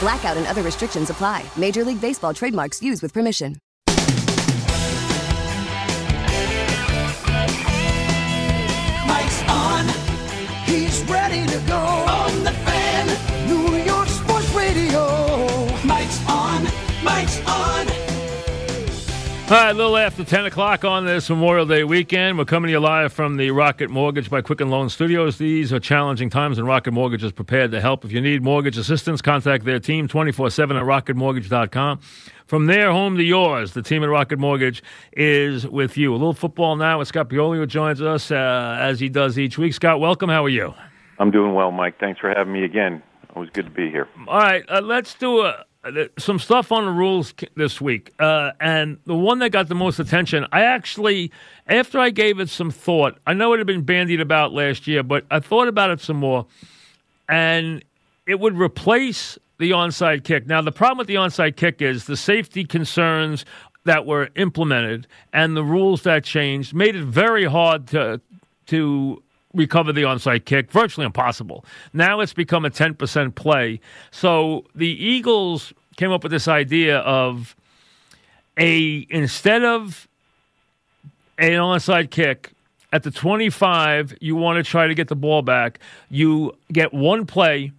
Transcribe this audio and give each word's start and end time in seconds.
Blackout 0.00 0.36
and 0.38 0.46
other 0.46 0.62
restrictions 0.62 1.10
apply. 1.10 1.44
Major 1.56 1.84
League 1.84 2.00
Baseball 2.00 2.34
trademarks 2.34 2.82
used 2.82 3.02
with 3.02 3.12
permission. 3.12 3.56
Mike's 9.06 9.42
on. 9.48 9.86
He's 10.64 11.02
ready 11.04 11.46
to 11.46 11.60
All 19.50 19.56
right, 19.56 19.70
a 19.70 19.74
little 19.74 19.96
after 19.96 20.22
10 20.22 20.46
o'clock 20.46 20.84
on 20.84 21.04
this 21.04 21.28
Memorial 21.28 21.66
Day 21.66 21.82
weekend. 21.82 22.38
We're 22.38 22.44
coming 22.44 22.68
to 22.68 22.72
you 22.72 22.78
live 22.78 23.12
from 23.12 23.36
the 23.36 23.50
Rocket 23.50 23.90
Mortgage 23.90 24.30
by 24.30 24.42
Quicken 24.42 24.70
Loan 24.70 24.88
Studios. 24.88 25.38
These 25.38 25.72
are 25.72 25.80
challenging 25.80 26.30
times, 26.30 26.56
and 26.56 26.68
Rocket 26.68 26.92
Mortgage 26.92 27.24
is 27.24 27.32
prepared 27.32 27.72
to 27.72 27.80
help. 27.80 28.04
If 28.04 28.12
you 28.12 28.20
need 28.20 28.44
mortgage 28.44 28.78
assistance, 28.78 29.20
contact 29.20 29.64
their 29.64 29.80
team 29.80 30.06
24 30.06 30.50
7 30.50 30.76
at 30.76 30.84
rocketmortgage.com. 30.84 31.98
From 32.46 32.66
their 32.66 32.92
home 32.92 33.16
to 33.16 33.24
yours, 33.24 33.72
the 33.72 33.82
team 33.82 34.04
at 34.04 34.08
Rocket 34.08 34.38
Mortgage 34.38 34.84
is 35.14 35.66
with 35.66 35.96
you. 35.96 36.12
A 36.12 36.14
little 36.14 36.32
football 36.32 36.76
now 36.76 37.00
with 37.00 37.08
Scott 37.08 37.28
Pioli, 37.28 37.56
who 37.56 37.66
joins 37.66 38.00
us 38.00 38.30
uh, 38.30 38.76
as 38.80 39.00
he 39.00 39.08
does 39.08 39.36
each 39.36 39.58
week. 39.58 39.74
Scott, 39.74 39.98
welcome. 39.98 40.30
How 40.30 40.44
are 40.44 40.48
you? 40.48 40.74
I'm 41.18 41.32
doing 41.32 41.54
well, 41.54 41.72
Mike. 41.72 41.98
Thanks 41.98 42.20
for 42.20 42.28
having 42.28 42.52
me 42.52 42.62
again. 42.62 43.02
Always 43.34 43.50
good 43.50 43.64
to 43.64 43.72
be 43.72 43.90
here. 43.90 44.06
All 44.28 44.38
right, 44.38 44.64
uh, 44.68 44.80
let's 44.80 45.14
do 45.14 45.40
a, 45.40 45.64
some 46.18 46.38
stuff 46.38 46.72
on 46.72 46.84
the 46.84 46.90
rules 46.90 47.32
this 47.56 47.80
week. 47.80 48.12
Uh, 48.18 48.52
and 48.60 48.98
the 49.06 49.14
one 49.14 49.38
that 49.38 49.50
got 49.50 49.68
the 49.68 49.74
most 49.74 49.98
attention, 49.98 50.46
I 50.52 50.62
actually, 50.62 51.32
after 51.66 51.98
I 51.98 52.10
gave 52.10 52.38
it 52.38 52.48
some 52.48 52.70
thought, 52.70 53.18
I 53.26 53.32
know 53.32 53.52
it 53.54 53.58
had 53.58 53.66
been 53.66 53.82
bandied 53.82 54.20
about 54.20 54.52
last 54.52 54.86
year, 54.86 55.02
but 55.02 55.24
I 55.30 55.40
thought 55.40 55.68
about 55.68 55.90
it 55.90 56.00
some 56.00 56.18
more, 56.18 56.46
and 57.28 57.82
it 58.26 58.40
would 58.40 58.58
replace 58.58 59.38
the 59.58 59.70
onside 59.72 60.24
kick. 60.24 60.46
Now, 60.46 60.62
the 60.62 60.72
problem 60.72 60.98
with 60.98 61.06
the 61.06 61.16
onside 61.16 61.56
kick 61.56 61.82
is 61.82 62.04
the 62.04 62.16
safety 62.16 62.64
concerns 62.64 63.44
that 63.84 64.04
were 64.04 64.28
implemented 64.36 65.06
and 65.32 65.56
the 65.56 65.64
rules 65.64 66.02
that 66.02 66.24
changed 66.24 66.74
made 66.74 66.94
it 66.94 67.04
very 67.04 67.44
hard 67.44 67.86
to 67.88 68.20
to 68.66 69.22
recover 69.54 69.92
the 69.92 70.02
onside 70.02 70.44
kick, 70.44 70.70
virtually 70.70 71.06
impossible. 71.06 71.64
Now 71.92 72.20
it's 72.20 72.32
become 72.32 72.64
a 72.64 72.70
10% 72.70 73.34
play. 73.34 73.80
So 74.10 74.64
the 74.74 74.88
Eagles 74.88 75.72
came 75.96 76.12
up 76.12 76.22
with 76.22 76.32
this 76.32 76.48
idea 76.48 76.98
of 76.98 77.56
a 78.56 79.06
instead 79.10 79.64
of 79.64 80.08
an 81.38 81.52
onside 81.52 82.10
kick 82.10 82.52
at 82.92 83.04
the 83.04 83.10
25, 83.10 84.16
you 84.20 84.34
want 84.34 84.64
to 84.64 84.68
try 84.68 84.86
to 84.86 84.94
get 84.94 85.08
the 85.08 85.16
ball 85.16 85.42
back. 85.42 85.78
You 86.08 86.56
get 86.72 86.92
one 86.92 87.24
play 87.24 87.72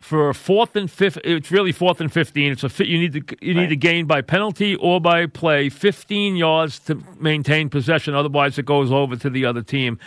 for 0.00 0.34
fourth 0.34 0.74
and 0.74 0.90
fifth. 0.90 1.16
It's 1.22 1.52
really 1.52 1.70
fourth 1.70 2.00
and 2.00 2.12
15. 2.12 2.52
It's 2.52 2.64
a 2.64 2.68
fit. 2.68 2.88
You 2.88 2.98
need 2.98 3.12
to 3.12 3.36
you 3.40 3.54
need 3.54 3.68
to 3.68 3.76
gain 3.76 4.06
by 4.06 4.20
penalty 4.20 4.74
or 4.76 5.00
by 5.00 5.26
play 5.26 5.68
15 5.68 6.34
yards 6.34 6.80
to 6.80 7.00
maintain 7.20 7.70
possession. 7.70 8.14
Otherwise, 8.14 8.58
it 8.58 8.66
goes 8.66 8.90
over 8.90 9.14
to 9.16 9.30
the 9.30 9.44
other 9.44 9.62
team. 9.62 9.98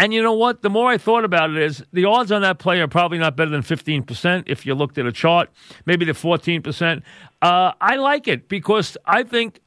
And 0.00 0.14
you 0.14 0.22
know 0.22 0.32
what? 0.32 0.62
The 0.62 0.70
more 0.70 0.90
I 0.90 0.96
thought 0.96 1.26
about 1.26 1.50
it, 1.50 1.58
is 1.58 1.84
the 1.92 2.06
odds 2.06 2.32
on 2.32 2.40
that 2.40 2.58
play 2.58 2.80
are 2.80 2.88
probably 2.88 3.18
not 3.18 3.36
better 3.36 3.50
than 3.50 3.60
15% 3.60 4.44
if 4.46 4.64
you 4.64 4.74
looked 4.74 4.96
at 4.96 5.04
a 5.04 5.12
chart. 5.12 5.50
Maybe 5.84 6.06
they're 6.06 6.14
14%. 6.14 7.02
Uh, 7.42 7.72
I 7.82 7.96
like 7.96 8.26
it 8.26 8.48
because 8.48 8.96
I 9.04 9.24
think 9.24 9.60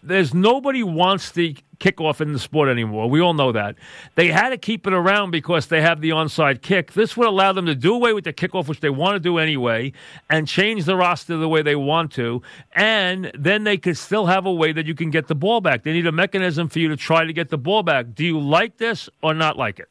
there's 0.00 0.32
nobody 0.32 0.84
wants 0.84 1.32
the 1.32 1.56
kickoff 1.82 2.20
in 2.20 2.32
the 2.32 2.38
sport 2.38 2.68
anymore. 2.68 3.10
We 3.10 3.20
all 3.20 3.34
know 3.34 3.50
that. 3.52 3.74
They 4.14 4.28
had 4.28 4.50
to 4.50 4.56
keep 4.56 4.86
it 4.86 4.92
around 4.92 5.32
because 5.32 5.66
they 5.66 5.80
have 5.82 6.00
the 6.00 6.10
onside 6.10 6.62
kick. 6.62 6.92
This 6.92 7.16
would 7.16 7.26
allow 7.26 7.52
them 7.52 7.66
to 7.66 7.74
do 7.74 7.94
away 7.94 8.12
with 8.12 8.24
the 8.24 8.32
kickoff, 8.32 8.68
which 8.68 8.80
they 8.80 8.90
want 8.90 9.16
to 9.16 9.20
do 9.20 9.38
anyway, 9.38 9.92
and 10.30 10.46
change 10.46 10.84
the 10.84 10.96
roster 10.96 11.36
the 11.36 11.48
way 11.48 11.62
they 11.62 11.74
want 11.74 12.12
to. 12.12 12.40
And 12.72 13.32
then 13.36 13.64
they 13.64 13.76
could 13.76 13.98
still 13.98 14.26
have 14.26 14.46
a 14.46 14.52
way 14.52 14.72
that 14.72 14.86
you 14.86 14.94
can 14.94 15.10
get 15.10 15.26
the 15.26 15.34
ball 15.34 15.60
back. 15.60 15.82
They 15.82 15.92
need 15.92 16.06
a 16.06 16.12
mechanism 16.12 16.68
for 16.68 16.78
you 16.78 16.88
to 16.88 16.96
try 16.96 17.24
to 17.24 17.32
get 17.32 17.50
the 17.50 17.58
ball 17.58 17.82
back. 17.82 18.14
Do 18.14 18.24
you 18.24 18.38
like 18.38 18.76
this 18.76 19.10
or 19.20 19.34
not 19.34 19.58
like 19.58 19.80
it? 19.80 19.88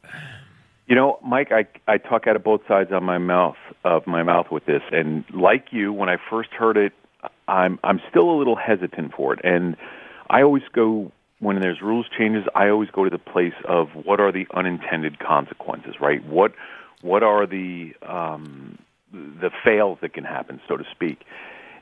You 0.88 0.96
know, 0.96 1.20
Mike, 1.24 1.52
I 1.52 1.68
I 1.88 1.98
talk 1.98 2.28
out 2.28 2.36
of 2.36 2.44
both 2.44 2.62
sides 2.68 2.92
of 2.92 3.04
my 3.04 3.18
mouth 3.18 3.56
of 3.84 4.08
my 4.08 4.24
mouth 4.24 4.48
with 4.52 4.66
this, 4.66 4.82
and 4.92 5.24
like 5.34 5.68
you, 5.72 5.94
when 5.94 6.10
I 6.10 6.18
first 6.30 6.50
heard 6.52 6.76
it, 6.76 6.94
I'm 7.48 7.80
I'm 7.84 8.02
still 8.10 8.30
a 8.30 8.38
little 8.38 8.58
hesitant 8.58 9.14
for 9.14 9.34
it, 9.34 9.40
and 9.44 9.78
I 10.30 10.42
always 10.42 10.64
go 10.74 11.12
when 11.42 11.60
there's 11.60 11.82
rules 11.82 12.06
changes. 12.18 12.46
I 12.56 12.70
always 12.70 12.90
go 12.92 13.04
to 13.04 13.10
the 13.10 13.18
place 13.18 13.54
of 13.68 13.90
what 14.06 14.22
are 14.22 14.32
the 14.32 14.48
unintended 14.54 15.20
consequences, 15.20 15.96
right? 16.00 16.26
What 16.26 16.54
what 17.02 17.24
are 17.24 17.46
the 17.46 17.94
um, 18.08 18.78
the 19.12 19.52
fails 19.66 19.98
that 20.02 20.14
can 20.14 20.24
happen, 20.24 20.62
so 20.70 20.78
to 20.78 20.86
speak, 20.92 21.26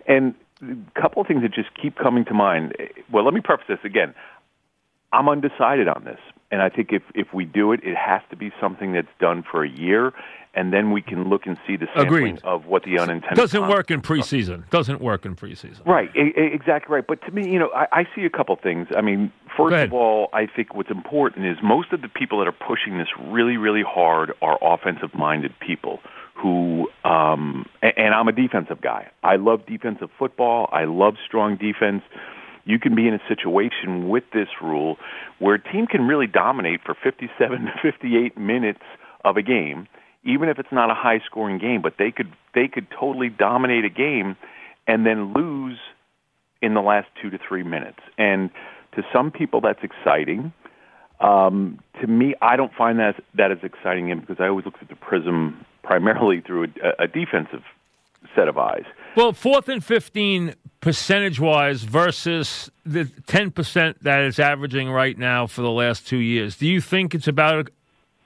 and 0.07 0.33
a 0.61 0.99
couple 0.99 1.21
of 1.21 1.27
things 1.27 1.41
that 1.43 1.53
just 1.53 1.69
keep 1.79 1.95
coming 1.97 2.25
to 2.25 2.33
mind. 2.33 2.75
Well, 3.11 3.23
let 3.23 3.33
me 3.33 3.41
preface 3.41 3.67
this 3.67 3.79
again. 3.83 4.15
I'm 5.11 5.27
undecided 5.27 5.87
on 5.87 6.03
this, 6.05 6.19
and 6.51 6.61
I 6.61 6.69
think 6.69 6.89
if 6.91 7.03
if 7.13 7.33
we 7.33 7.45
do 7.45 7.71
it, 7.73 7.81
it 7.83 7.95
has 7.95 8.21
to 8.29 8.35
be 8.35 8.51
something 8.61 8.93
that's 8.93 9.07
done 9.19 9.43
for 9.49 9.63
a 9.63 9.69
year, 9.69 10.13
and 10.53 10.71
then 10.71 10.91
we 10.91 11.01
can 11.01 11.29
look 11.29 11.45
and 11.45 11.57
see 11.65 11.77
the 11.77 11.87
sampling 11.95 12.37
Agreed. 12.37 12.41
of 12.43 12.65
what 12.65 12.83
the 12.83 12.99
unintended 12.99 13.35
Doesn't 13.35 13.67
work 13.67 13.91
in 13.91 14.01
preseason. 14.01 14.69
Doesn't 14.69 15.01
work 15.01 15.25
in 15.25 15.35
preseason. 15.35 15.85
Right, 15.85 16.09
exactly 16.15 16.93
right. 16.93 17.05
But 17.07 17.21
to 17.23 17.31
me, 17.31 17.49
you 17.51 17.59
know, 17.59 17.71
I, 17.75 17.87
I 17.91 18.07
see 18.15 18.25
a 18.25 18.29
couple 18.29 18.55
things. 18.55 18.87
I 18.95 19.01
mean, 19.01 19.31
first 19.55 19.75
of 19.75 19.93
all, 19.93 20.29
I 20.33 20.47
think 20.47 20.73
what's 20.73 20.91
important 20.91 21.45
is 21.45 21.57
most 21.63 21.93
of 21.93 22.01
the 22.01 22.09
people 22.09 22.39
that 22.39 22.47
are 22.47 22.51
pushing 22.51 22.97
this 22.97 23.07
really, 23.19 23.57
really 23.57 23.83
hard 23.87 24.33
are 24.41 24.57
offensive-minded 24.61 25.53
people 25.59 25.99
who, 26.41 26.87
um, 27.03 27.65
and, 27.81 27.93
and 27.97 28.13
I'm 28.13 28.27
a 28.27 28.31
defensive 28.31 28.81
guy. 28.81 29.09
I 29.23 29.35
love 29.35 29.65
defensive 29.65 30.09
football. 30.17 30.69
I 30.71 30.85
love 30.85 31.15
strong 31.25 31.57
defense. 31.57 32.03
You 32.65 32.79
can 32.79 32.95
be 32.95 33.07
in 33.07 33.13
a 33.13 33.21
situation 33.27 34.09
with 34.09 34.23
this 34.33 34.47
rule 34.61 34.97
where 35.39 35.55
a 35.55 35.63
team 35.71 35.87
can 35.87 36.07
really 36.07 36.27
dominate 36.27 36.81
for 36.85 36.95
57 36.95 37.65
to 37.65 37.71
58 37.81 38.37
minutes 38.37 38.83
of 39.25 39.37
a 39.37 39.41
game, 39.41 39.87
even 40.23 40.49
if 40.49 40.59
it's 40.59 40.71
not 40.71 40.89
a 40.89 40.93
high-scoring 40.93 41.59
game. 41.59 41.81
But 41.81 41.95
they 41.97 42.11
could 42.11 42.31
they 42.53 42.67
could 42.67 42.87
totally 42.97 43.29
dominate 43.29 43.85
a 43.85 43.89
game 43.89 44.35
and 44.87 45.05
then 45.05 45.33
lose 45.33 45.77
in 46.61 46.73
the 46.73 46.81
last 46.81 47.07
two 47.21 47.29
to 47.29 47.37
three 47.47 47.63
minutes. 47.63 47.99
And 48.17 48.49
to 49.01 49.07
some 49.13 49.31
people, 49.31 49.61
that's 49.61 49.83
exciting. 49.83 50.53
Um, 51.19 51.79
to 52.01 52.07
me, 52.07 52.35
I 52.41 52.55
don't 52.55 52.73
find 52.73 52.99
that 52.99 53.21
that 53.35 53.51
as 53.51 53.59
exciting 53.63 54.17
because 54.19 54.37
I 54.39 54.47
always 54.47 54.65
look 54.65 54.75
at 54.81 54.87
the 54.87 54.95
prism 54.95 55.65
primarily 55.83 56.41
through 56.41 56.67
a, 56.83 57.03
a 57.03 57.07
defensive 57.07 57.63
set 58.35 58.47
of 58.47 58.57
eyes. 58.57 58.83
Well, 59.15 59.33
fourth 59.33 59.67
and 59.69 59.83
15 59.83 60.55
percentage 60.81 61.39
wise 61.39 61.83
versus 61.83 62.69
the 62.85 63.05
10% 63.05 63.95
that 64.01 64.21
is 64.21 64.39
averaging 64.39 64.89
right 64.89 65.17
now 65.17 65.45
for 65.45 65.61
the 65.61 65.71
last 65.71 66.07
two 66.07 66.17
years. 66.17 66.57
Do 66.57 66.67
you 66.67 66.79
think 66.79 67.13
it's 67.13 67.27
about 67.27 67.69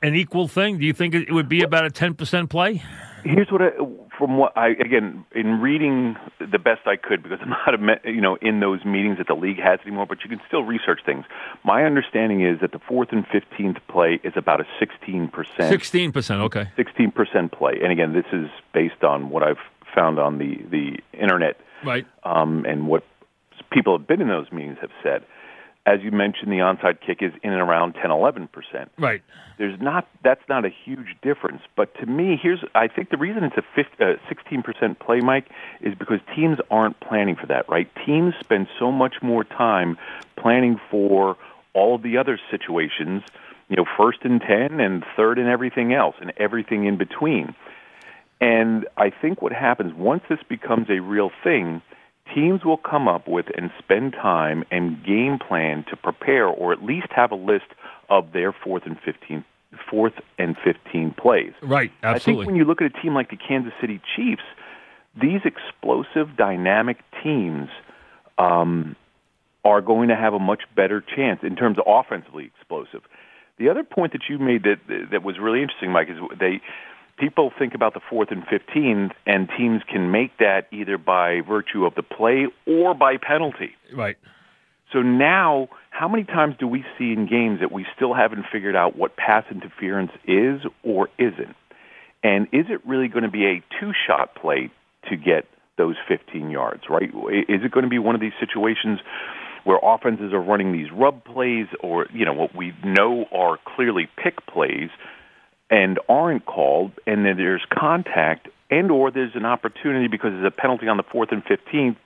an 0.04 0.16
equal 0.16 0.48
thing? 0.48 0.78
Do 0.78 0.86
you 0.86 0.94
think 0.94 1.16
it 1.16 1.32
would 1.32 1.50
be 1.50 1.64
about 1.64 1.86
a 1.86 1.90
10% 1.90 2.50
play? 2.50 2.84
Here's 3.24 3.52
what 3.52 3.62
I, 3.62 3.70
from 4.18 4.38
what 4.38 4.56
I 4.58 4.70
again 4.70 5.26
in 5.34 5.60
reading 5.62 6.16
the 6.40 6.60
best 6.60 6.82
I 6.86 6.96
could 6.96 7.24
because 7.24 7.40
I'm 7.42 7.50
not 7.50 8.06
you 8.06 8.22
know 8.22 8.38
in 8.42 8.60
those 8.60 8.86
meetings 8.86 9.18
that 9.18 9.28
the 9.28 9.36
league 9.36 9.60
has 9.60 9.80
anymore, 9.86 10.06
but 10.06 10.24
you 10.24 10.30
can 10.30 10.42
still 10.48 10.64
research 10.64 11.02
things. 11.06 11.26
My 11.64 11.84
understanding 11.84 12.46
is 12.46 12.60
that 12.62 12.72
the 12.72 12.80
fourth 12.80 13.10
and 13.12 13.26
fifteenth 13.28 13.78
play 13.88 14.20
is 14.24 14.34
about 14.36 14.62
a 14.62 14.66
sixteen 14.80 15.28
percent 15.28 15.74
16%, 15.74 16.40
okay. 16.42 16.70
sixteen 16.76 17.12
percent 17.12 17.52
play, 17.52 17.80
and 17.82 17.92
again, 17.92 18.14
this 18.14 18.26
is 18.32 18.50
based 18.74 19.04
on 19.04 19.30
what 19.30 19.44
I've 19.44 19.58
found 19.94 20.20
on 20.20 20.38
the 20.38 20.58
the 20.70 21.00
internet 21.18 21.60
Right. 21.86 22.08
um, 22.24 22.66
and 22.66 22.88
what 22.88 23.04
people 23.72 23.98
have 23.98 24.08
been 24.08 24.22
in 24.22 24.28
those 24.28 24.52
meetings 24.52 24.78
have 24.82 24.92
said. 25.04 25.24
As 25.86 26.00
you 26.02 26.12
mentioned, 26.12 26.50
the 26.50 26.60
onside 26.60 27.02
kick 27.06 27.22
is 27.22 27.34
in 27.44 27.52
and 27.52 27.62
around 27.62 27.94
10, 27.94 28.10
11 28.10 28.48
percent. 28.48 28.90
Right. 28.98 29.22
There's 29.58 29.80
not 29.82 30.08
that's 30.24 30.42
not 30.48 30.66
a 30.66 30.70
huge 30.70 31.18
difference, 31.22 31.62
but 31.76 31.94
to 32.00 32.06
me, 32.06 32.40
here's 32.42 32.64
I 32.74 32.88
think 32.88 33.10
the 33.10 33.18
reason 33.18 33.44
it's 33.44 33.58
a 33.58 33.64
15, 33.76 34.08
uh, 34.08 34.14
16 34.30 34.64
percent 34.64 35.00
play, 35.00 35.20
Mike, 35.20 35.50
is 35.82 35.94
because 35.96 36.20
teams 36.36 36.58
aren't 36.72 37.00
planning 37.02 37.36
for 37.36 37.48
that. 37.48 37.68
Right? 37.68 37.90
Teams 38.06 38.34
spend 38.40 38.68
so 38.80 38.92
much 38.92 39.16
more 39.22 39.44
time 39.44 39.98
planning 40.38 40.80
for 40.90 41.38
all 41.74 41.96
of 41.96 42.02
the 42.02 42.18
other 42.18 42.40
situations. 42.50 43.24
You 43.68 43.78
know, 43.78 43.86
first 43.98 44.20
and 44.24 44.40
ten, 44.40 44.80
and 44.80 45.04
third 45.18 45.38
and 45.38 45.50
everything 45.50 45.94
else, 45.94 46.16
and 46.22 46.32
everything 46.38 46.86
in 46.86 46.98
between. 46.98 47.56
And 48.40 48.88
I 48.98 49.10
think 49.10 49.42
what 49.42 49.54
happens 49.54 49.94
once 49.94 50.24
this 50.30 50.40
becomes 50.48 50.90
a 50.90 51.00
real 51.00 51.32
thing, 51.44 51.82
teams 52.34 52.64
will 52.64 52.78
come 52.78 53.08
up 53.08 53.28
with 53.28 53.46
and 53.56 53.72
spend 53.80 54.14
time 54.14 54.64
and 54.72 55.04
game 55.06 55.40
plan 55.40 55.86
to 55.90 55.96
prepare 55.96 56.48
or 56.48 56.72
at 56.74 56.84
least 56.84 57.08
have 57.12 57.32
a 57.32 57.36
list 57.36 57.66
of 58.10 58.32
their 58.34 58.52
fourth 58.52 58.84
and 58.86 58.98
15 59.04 59.44
fourth 59.90 60.14
and 60.38 60.56
15 60.64 61.16
plays. 61.18 61.54
Right, 61.62 61.92
absolutely. 62.04 62.14
I 62.14 62.20
think 62.20 62.48
when 62.48 62.56
you 62.56 62.66
look 62.66 62.82
at 62.82 62.96
a 62.96 63.02
team 63.02 63.16
like 63.16 63.32
the 63.32 63.38
Kansas 63.38 63.74
City 63.82 64.00
Chiefs, 64.16 64.44
these 65.20 65.42
explosive, 65.46 66.36
dynamic 66.38 66.98
teams 67.24 67.70
um, 68.38 68.96
are 69.66 69.82
going 69.82 70.10
to 70.10 70.16
have 70.16 70.34
a 70.34 70.40
much 70.40 70.62
better 70.76 71.02
chance 71.02 71.40
in 71.44 71.56
terms 71.56 71.78
of 71.78 71.86
offensively 71.88 72.46
explosive. 72.46 73.02
The 73.58 73.70
other 73.70 73.84
point 73.84 74.14
that 74.14 74.22
you 74.30 74.40
made 74.40 74.64
that 74.64 74.80
that 75.12 75.24
was 75.24 75.38
really 75.40 75.62
interesting, 75.62 75.92
Mike, 75.92 76.10
is 76.10 76.18
they 76.40 76.62
people 77.18 77.52
think 77.58 77.74
about 77.74 77.94
the 77.94 78.00
fourth 78.10 78.32
and 78.32 78.44
15, 78.50 79.12
and 79.26 79.50
teams 79.58 79.82
can 79.90 80.12
make 80.12 80.38
that 80.40 80.68
either 80.72 80.98
by 80.98 81.42
virtue 81.42 81.86
of 81.86 81.96
the 81.96 82.04
play 82.04 82.48
or 82.66 82.94
by 82.94 83.18
penalty. 83.18 83.72
Right. 83.96 84.18
So 84.92 85.02
now, 85.02 85.70
how 85.90 86.08
many 86.08 86.24
times 86.24 86.56
do 86.60 86.68
we 86.68 86.84
see 86.98 87.14
in 87.14 87.28
games 87.28 87.60
that 87.62 87.72
we 87.72 87.86
still 87.96 88.14
haven't 88.14 88.46
figured 88.52 88.76
out 88.76 88.96
what 88.96 89.16
pass 89.16 89.44
interference 89.50 90.12
is 90.28 90.62
or 90.84 91.10
isn't? 91.18 91.56
And 92.24 92.48
is 92.52 92.66
it 92.70 92.86
really 92.86 93.08
going 93.08 93.24
to 93.24 93.32
be 93.32 93.46
a 93.46 93.64
two-shot 93.80 94.36
play 94.36 94.70
to 95.10 95.16
get 95.16 95.46
those 95.78 95.96
15 96.08 96.52
yards, 96.52 96.84
right? 96.90 97.10
Is 97.50 97.62
it 97.64 97.72
going 97.72 97.84
to 97.84 97.90
be 97.90 98.00
one 98.00 98.16
of 98.16 98.22
these 98.22 98.34
situations 98.40 99.00
where 99.64 99.80
offenses 99.82 100.32
are 100.34 100.42
running 100.42 100.72
these 100.72 100.92
rub 100.92 101.24
plays 101.26 101.68
or, 101.80 102.08
you 102.14 102.26
know, 102.26 102.34
what 102.34 102.56
we 102.56 102.74
know 102.84 103.26
are 103.32 103.58
clearly 103.76 104.08
pick 104.18 104.46
plays– 104.46 104.90
and 105.70 106.00
aren't 106.08 106.46
called, 106.46 106.92
and 107.08 107.26
then 107.26 107.38
there's 107.38 107.64
contact, 107.74 108.48
and 108.70 108.92
or 108.92 109.12
there's 109.12 109.36
an 109.36 109.46
opportunity 109.46 110.08
because 110.08 110.32
there's 110.32 110.46
a 110.48 110.52
penalty 110.52 110.88
on 110.88 110.98
the 110.98 111.04
fourth 111.04 111.30
and 111.32 111.44
fifteenth 111.44 111.98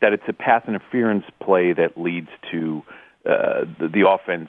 that 0.00 0.12
it's 0.12 0.22
a 0.28 0.32
pass 0.32 0.62
interference 0.66 1.24
play 1.42 1.72
that 1.72 1.96
leads 1.96 2.28
to 2.50 2.82
uh, 3.26 3.64
the, 3.78 3.88
the 3.88 4.08
offense 4.08 4.48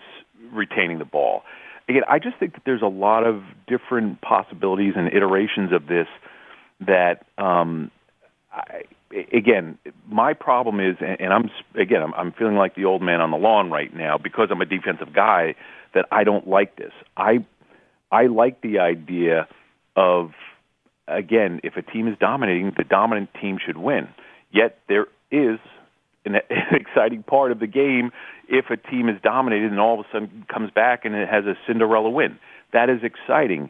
retaining 0.53 0.99
the 0.99 1.05
ball. 1.05 1.43
Again, 1.89 2.03
I 2.07 2.19
just 2.19 2.37
think 2.37 2.53
that 2.53 2.61
there's 2.65 2.81
a 2.81 2.87
lot 2.87 3.25
of 3.25 3.43
different 3.67 4.21
possibilities 4.21 4.93
and 4.95 5.07
iterations 5.07 5.73
of 5.73 5.87
this 5.87 6.07
that, 6.79 7.25
um, 7.37 7.91
I, 8.53 8.83
again, 9.33 9.77
my 10.07 10.33
problem 10.33 10.79
is, 10.79 10.95
and 11.01 11.33
I'm 11.33 11.49
again, 11.75 12.01
I'm, 12.01 12.13
I'm 12.13 12.31
feeling 12.31 12.55
like 12.55 12.75
the 12.75 12.85
old 12.85 13.01
man 13.01 13.19
on 13.19 13.31
the 13.31 13.37
lawn 13.37 13.71
right 13.71 13.93
now 13.93 14.17
because 14.17 14.47
I'm 14.51 14.61
a 14.61 14.65
defensive 14.65 15.13
guy 15.13 15.55
that 15.93 16.05
I 16.11 16.23
don't 16.23 16.47
like 16.47 16.77
this. 16.77 16.93
I 17.17 17.45
I 18.11 18.27
like 18.27 18.61
the 18.61 18.79
idea 18.79 19.47
of 19.95 20.31
again, 21.07 21.61
if 21.63 21.75
a 21.77 21.81
team 21.81 22.07
is 22.07 22.17
dominating, 22.19 22.73
the 22.77 22.83
dominant 22.83 23.29
team 23.39 23.57
should 23.63 23.77
win. 23.77 24.07
Yet 24.51 24.79
there 24.87 25.07
is 25.31 25.59
an, 26.25 26.35
exciting 26.71 27.23
part 27.23 27.51
of 27.51 27.59
the 27.59 27.67
game 27.67 28.11
if 28.47 28.65
a 28.69 28.77
team 28.77 29.09
is 29.09 29.19
dominated 29.23 29.71
and 29.71 29.79
all 29.79 29.99
of 29.99 30.05
a 30.05 30.09
sudden 30.11 30.45
comes 30.51 30.71
back 30.71 31.05
and 31.05 31.15
it 31.15 31.27
has 31.27 31.45
a 31.45 31.55
Cinderella 31.65 32.09
win. 32.09 32.37
That 32.73 32.89
is 32.89 32.99
exciting. 33.03 33.69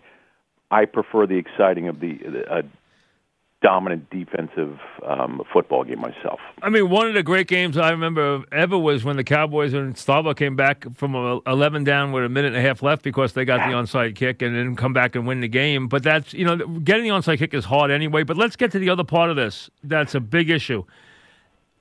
I 0.69 0.85
prefer 0.85 1.27
the 1.27 1.37
exciting 1.37 1.87
of 1.87 1.99
the 1.99 2.19
uh, 2.49 2.61
dominant 3.61 4.09
defensive 4.09 4.79
um, 5.05 5.41
football 5.53 5.83
game 5.83 5.99
myself. 5.99 6.39
I 6.63 6.69
mean, 6.69 6.89
one 6.89 7.07
of 7.07 7.13
the 7.13 7.23
great 7.23 7.47
games 7.47 7.77
I 7.77 7.91
remember 7.91 8.43
ever 8.51 8.77
was 8.77 9.03
when 9.03 9.17
the 9.17 9.23
Cowboys 9.23 9.73
and 9.73 9.95
Staubach 9.95 10.37
came 10.37 10.55
back 10.55 10.85
from 10.95 11.15
11 11.45 11.83
down 11.83 12.11
with 12.11 12.23
a 12.23 12.29
minute 12.29 12.49
and 12.53 12.57
a 12.57 12.61
half 12.61 12.81
left 12.81 13.03
because 13.03 13.33
they 13.33 13.45
got 13.45 13.57
the 13.69 13.75
onside 13.75 14.15
kick 14.15 14.41
and 14.41 14.55
then 14.55 14.75
come 14.75 14.93
back 14.93 15.15
and 15.15 15.27
win 15.27 15.41
the 15.41 15.47
game. 15.47 15.87
But 15.87 16.01
that's, 16.01 16.33
you 16.33 16.43
know, 16.43 16.57
getting 16.79 17.03
the 17.03 17.09
onside 17.09 17.37
kick 17.37 17.53
is 17.53 17.65
hard 17.65 17.91
anyway. 17.91 18.23
But 18.23 18.35
let's 18.37 18.55
get 18.55 18.71
to 18.71 18.79
the 18.79 18.89
other 18.89 19.03
part 19.03 19.29
of 19.29 19.35
this. 19.35 19.69
That's 19.83 20.15
a 20.15 20.19
big 20.19 20.49
issue. 20.49 20.83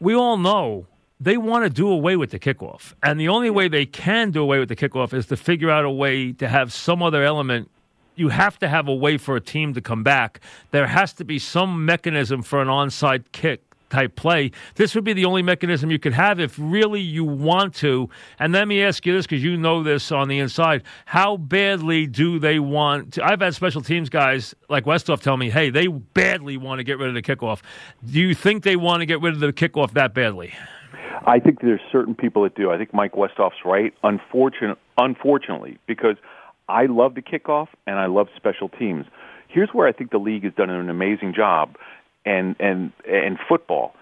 We 0.01 0.15
all 0.15 0.37
know 0.37 0.87
they 1.19 1.37
want 1.37 1.65
to 1.65 1.71
do 1.71 1.89
away 1.89 2.17
with 2.17 2.31
the 2.31 2.39
kickoff. 2.39 2.95
And 3.03 3.19
the 3.19 3.29
only 3.29 3.51
way 3.51 3.69
they 3.69 3.87
can 3.87 4.31
do 4.31 4.43
away 4.43 4.59
with 4.59 4.69
the 4.69 4.77
kickoff 4.77 5.15
is 5.15 5.27
to 5.27 5.37
figure 5.37 5.71
out 5.71 5.85
a 5.85 5.91
way 5.91 6.33
to 6.33 6.49
have 6.49 6.73
some 6.73 7.03
other 7.03 7.23
element 7.23 7.71
you 8.17 8.29
have 8.29 8.59
to 8.59 8.69
have 8.69 8.89
a 8.89 8.95
way 8.95 9.17
for 9.17 9.37
a 9.37 9.41
team 9.41 9.75
to 9.75 9.81
come 9.81 10.03
back. 10.03 10.41
There 10.71 10.87
has 10.87 11.13
to 11.15 11.25
be 11.25 11.39
some 11.39 11.85
mechanism 11.85 12.43
for 12.43 12.61
an 12.61 12.69
onside 12.69 13.25
kick 13.33 13.63
type 13.91 14.17
play. 14.17 14.53
This 14.77 14.95
would 14.95 15.05
be 15.05 15.13
the 15.13 15.25
only 15.25 15.43
mechanism 15.43 15.91
you 15.91 15.99
could 15.99 16.13
have 16.13 16.41
if 16.41 16.55
really 16.59 17.01
you 17.01 17.25
want 17.25 17.75
to. 17.77 18.09
And 18.39 18.53
let 18.53 18.69
me 18.69 18.83
ask 18.83 19.05
you 19.05 19.13
this 19.13 19.27
because 19.27 19.43
you 19.43 19.57
know 19.57 19.83
this 19.83 20.11
on 20.13 20.29
the 20.29 20.39
inside. 20.39 20.85
How 21.05 21.37
badly 21.37 22.07
do 22.07 22.39
they 22.39 22.59
want 22.59 23.15
to? 23.15 23.25
I've 23.25 23.41
had 23.41 23.55
special 23.55 23.83
teams 23.83 24.09
guys 24.09 24.55
like 24.69 24.85
Westhoff 24.85 25.21
tell 25.21 25.37
me, 25.37 25.51
hey, 25.51 25.71
they 25.71 25.89
badly 25.89 26.57
want 26.57 26.79
to 26.79 26.85
get 26.85 26.99
rid 26.99 27.09
of 27.09 27.15
the 27.15 27.23
kickoff. 27.23 27.61
Do 28.07 28.21
you 28.21 28.35
think 28.35 28.63
they 28.63 28.77
want 28.77 29.01
to 29.01 29.07
get 29.07 29.21
rid 29.21 29.35
of 29.35 29.41
the 29.41 29.53
kickoff 29.53 29.93
that 29.93 30.15
badly? 30.15 30.55
I 31.27 31.39
think 31.39 31.61
there's 31.61 31.81
certain 31.93 32.15
people 32.15 32.45
that 32.45 32.55
do. 32.55 32.71
I 32.71 32.79
think 32.79 32.95
Mike 32.95 33.13
Westhoff's 33.13 33.65
right. 33.65 33.93
Unfortunate, 34.03 34.79
unfortunately, 34.97 35.79
because– 35.87 36.17
I 36.71 36.87
love 36.87 37.15
the 37.15 37.23
kickoff 37.23 37.69
and 37.87 37.99
I 37.99 38.07
love 38.07 38.29
special 38.37 38.69
teams. 38.69 39.07
Here's 39.49 39.71
where 39.71 39.89
I 39.89 39.93
think 39.93 40.11
the 40.11 40.19
league 40.19 40.45
has 40.45 40.55
done 40.55 40.71
an 40.71 40.89
amazing 40.89 41.35
job, 41.35 41.77
and 42.25 42.55
and 42.61 42.93
and 43.09 43.39
football. 43.49 43.95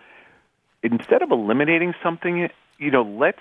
Instead 0.82 1.22
of 1.22 1.30
eliminating 1.30 1.94
something, 2.02 2.48
you 2.78 2.90
know, 2.90 3.02
let's 3.02 3.40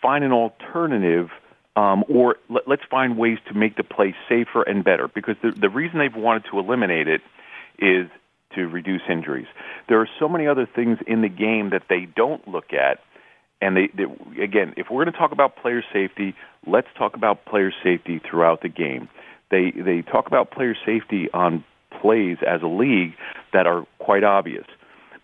find 0.00 0.24
an 0.24 0.32
alternative, 0.32 1.30
um, 1.76 2.04
or 2.08 2.36
let, 2.48 2.66
let's 2.68 2.84
find 2.90 3.18
ways 3.18 3.38
to 3.48 3.54
make 3.54 3.76
the 3.76 3.84
play 3.84 4.14
safer 4.28 4.62
and 4.62 4.84
better. 4.84 5.08
Because 5.08 5.36
the 5.42 5.50
the 5.50 5.68
reason 5.68 5.98
they've 5.98 6.14
wanted 6.14 6.44
to 6.50 6.58
eliminate 6.58 7.08
it 7.08 7.22
is 7.78 8.08
to 8.54 8.68
reduce 8.68 9.02
injuries. 9.08 9.48
There 9.88 10.00
are 10.00 10.08
so 10.18 10.28
many 10.28 10.46
other 10.46 10.66
things 10.66 10.98
in 11.06 11.22
the 11.22 11.28
game 11.28 11.70
that 11.70 11.84
they 11.88 12.06
don't 12.14 12.46
look 12.46 12.72
at 12.72 13.00
and 13.62 13.76
they, 13.76 13.88
they 13.96 14.42
again, 14.42 14.74
if 14.76 14.88
we're 14.90 15.04
going 15.04 15.12
to 15.12 15.18
talk 15.18 15.32
about 15.32 15.56
player 15.56 15.82
safety, 15.92 16.34
let's 16.66 16.88
talk 16.98 17.14
about 17.14 17.46
player 17.46 17.72
safety 17.82 18.20
throughout 18.28 18.60
the 18.60 18.68
game. 18.68 19.08
They 19.50 19.70
they 19.70 20.02
talk 20.02 20.26
about 20.26 20.50
player 20.50 20.76
safety 20.84 21.28
on 21.32 21.64
plays 22.00 22.38
as 22.46 22.60
a 22.62 22.66
league 22.66 23.14
that 23.52 23.66
are 23.66 23.86
quite 23.98 24.24
obvious, 24.24 24.66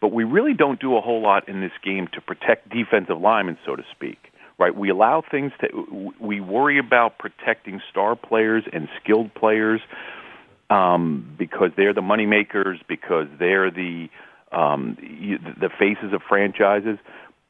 but 0.01 0.13
we 0.13 0.25
really 0.25 0.55
don't 0.55 0.81
do 0.81 0.97
a 0.97 1.01
whole 1.01 1.21
lot 1.21 1.49
in 1.49 1.61
this 1.61 1.73
game 1.83 2.09
to 2.13 2.21
protect 2.21 2.71
defensive 2.71 3.21
linemen, 3.21 3.59
so 3.67 3.75
to 3.75 3.83
speak. 3.91 4.19
Right? 4.57 4.75
We 4.75 4.89
allow 4.91 5.23
things 5.29 5.53
to. 5.61 6.13
We 6.21 6.41
worry 6.41 6.79
about 6.79 7.19
protecting 7.19 7.81
star 7.91 8.17
players 8.17 8.65
and 8.73 8.89
skilled 9.03 9.35
players 9.35 9.81
um, 10.71 11.35
because 11.39 11.71
they're 11.77 11.95
the 11.95 12.03
money 12.03 12.27
makers, 12.27 12.79
because 12.89 13.27
they're 13.39 13.71
the 13.71 14.09
um, 14.53 14.97
the 15.61 15.71
faces 15.79 16.13
of 16.13 16.23
franchises. 16.29 16.99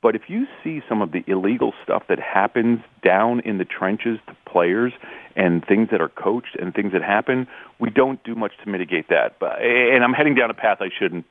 But 0.01 0.15
if 0.15 0.23
you 0.29 0.47
see 0.63 0.81
some 0.89 1.03
of 1.03 1.11
the 1.11 1.25
illegal 1.27 1.73
stuff 1.83 2.05
that 2.09 2.21
happens 2.21 2.81
down 3.03 3.41
in 3.41 3.59
the 3.59 3.65
trenches 3.65 4.19
to 4.29 4.37
players 4.51 4.93
and 5.35 5.65
things 5.65 5.89
that 5.91 6.01
are 6.01 6.09
coached 6.09 6.57
and 6.59 6.73
things 6.73 6.93
that 6.93 7.03
happen, 7.03 7.49
we 7.81 7.91
don't 7.91 8.23
do 8.23 8.37
much 8.37 8.53
to 8.63 8.71
mitigate 8.71 9.09
that. 9.09 9.39
But, 9.41 9.61
and 9.61 10.05
I'm 10.05 10.13
heading 10.13 10.37
down 10.37 10.51
a 10.51 10.55
path 10.55 10.79
I 10.81 10.89
shouldn't. 10.97 11.25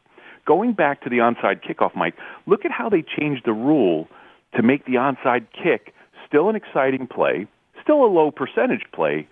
Going 0.46 0.74
back 0.74 1.02
to 1.04 1.10
the 1.10 1.18
onside 1.18 1.62
kickoff, 1.64 1.96
Mike, 1.96 2.16
look 2.46 2.66
at 2.66 2.72
how 2.72 2.90
they 2.90 3.04
changed 3.04 3.44
the 3.46 3.54
rule 3.54 4.08
to 4.56 4.64
make 4.64 4.86
the 4.86 4.94
onside 4.94 5.48
kick 5.52 5.94
still 6.28 6.50
an 6.50 6.56
exciting 6.56 7.08
play, 7.08 7.48
still 7.82 8.04
a 8.04 8.08
low 8.08 8.32
percentage 8.32 8.84
play, 8.94 9.28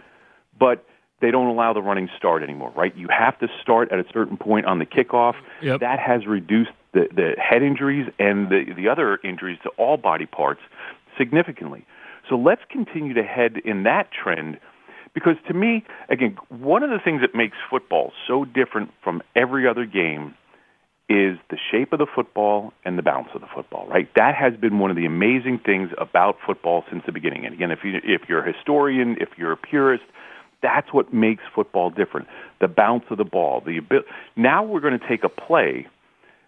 but 0.58 0.86
they 1.26 1.32
don't 1.32 1.48
allow 1.48 1.74
the 1.74 1.82
running 1.82 2.08
start 2.16 2.44
anymore, 2.44 2.72
right? 2.76 2.96
You 2.96 3.08
have 3.10 3.40
to 3.40 3.48
start 3.60 3.92
at 3.92 3.98
a 3.98 4.06
certain 4.14 4.38
point 4.38 4.68
on 4.68 4.78
the 4.78 4.86
kickoff. 4.86 5.34
Yep. 5.64 5.80
That 5.80 5.98
has 6.00 6.28
reduced 6.28 6.70
the, 6.94 7.08
the 7.12 7.32
head 7.42 7.64
injuries 7.64 8.08
and 8.20 8.50
the, 8.50 8.66
the 8.78 8.88
other 8.88 9.20
injuries 9.24 9.58
to 9.64 9.70
all 9.70 9.98
body 9.98 10.28
parts 10.28 10.62
significantly. 11.18 11.84
So 12.30 12.36
let's 12.36 12.62
continue 12.70 13.16
to 13.16 13.24
head 13.24 13.58
in 13.66 13.84
that 13.84 14.10
trend 14.12 14.60
because 15.16 15.36
to 15.48 15.54
me, 15.56 15.84
again, 16.10 16.38
one 16.50 16.84
of 16.84 16.92
the 16.92 17.00
things 17.04 17.22
that 17.22 17.34
makes 17.34 17.58
football 17.72 18.12
so 18.28 18.46
different 18.46 18.92
from 19.04 19.24
every 19.36 19.68
other 19.68 19.86
game 19.86 20.36
is 21.10 21.38
the 21.50 21.58
shape 21.72 21.94
of 21.94 22.00
the 22.00 22.08
football 22.14 22.72
and 22.84 22.98
the 22.98 23.04
bounce 23.04 23.30
of 23.34 23.42
the 23.42 23.48
football, 23.54 23.88
right? 23.88 24.10
That 24.16 24.36
has 24.36 24.54
been 24.60 24.78
one 24.78 24.92
of 24.92 24.98
the 24.98 25.06
amazing 25.06 25.60
things 25.66 25.90
about 25.98 26.38
football 26.46 26.84
since 26.90 27.04
the 27.06 27.12
beginning. 27.12 27.46
And 27.46 27.54
again, 27.54 27.72
if 27.72 27.80
you 27.84 28.00
if 28.04 28.24
you're 28.28 28.46
a 28.46 28.54
historian, 28.54 29.16
if 29.20 29.30
you're 29.38 29.52
a 29.52 29.58
purist, 29.58 30.04
that's 30.66 30.92
what 30.92 31.14
makes 31.14 31.44
football 31.54 31.92
different. 31.92 32.28
The 32.60 32.68
bounce 32.68 33.04
of 33.12 33.20
the 33.20 33.24
ball, 33.24 33.62
the 33.64 33.78
ability. 33.78 34.08
Now 34.36 34.64
we're 34.64 34.80
going 34.80 35.00
to 35.00 35.08
take 35.08 35.24
a 35.24 35.30
play 35.30 35.88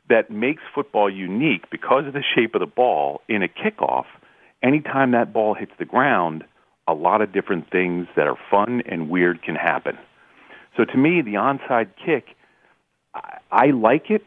that 0.10 0.32
makes 0.32 0.64
football 0.74 1.08
unique 1.10 1.70
because 1.70 2.08
of 2.08 2.14
the 2.14 2.24
shape 2.36 2.56
of 2.56 2.62
the 2.62 2.66
ball 2.66 3.22
in 3.30 3.44
a 3.44 3.48
kickoff. 3.48 4.06
Anytime 4.64 5.12
that 5.12 5.32
ball 5.32 5.54
hits 5.54 5.74
the 5.78 5.86
ground, 5.86 6.44
a 6.88 6.94
lot 6.94 7.22
of 7.22 7.32
different 7.32 7.70
things 7.70 8.08
that 8.16 8.26
are 8.26 8.38
fun 8.50 8.82
and 8.88 9.10
weird 9.10 9.44
can 9.44 9.56
happen. 9.56 9.98
So 10.76 10.86
to 10.86 10.98
me, 10.98 11.22
the 11.22 11.34
onside 11.34 11.90
kick, 12.04 12.26
I, 13.14 13.38
I 13.52 13.66
like 13.68 14.10
it. 14.10 14.26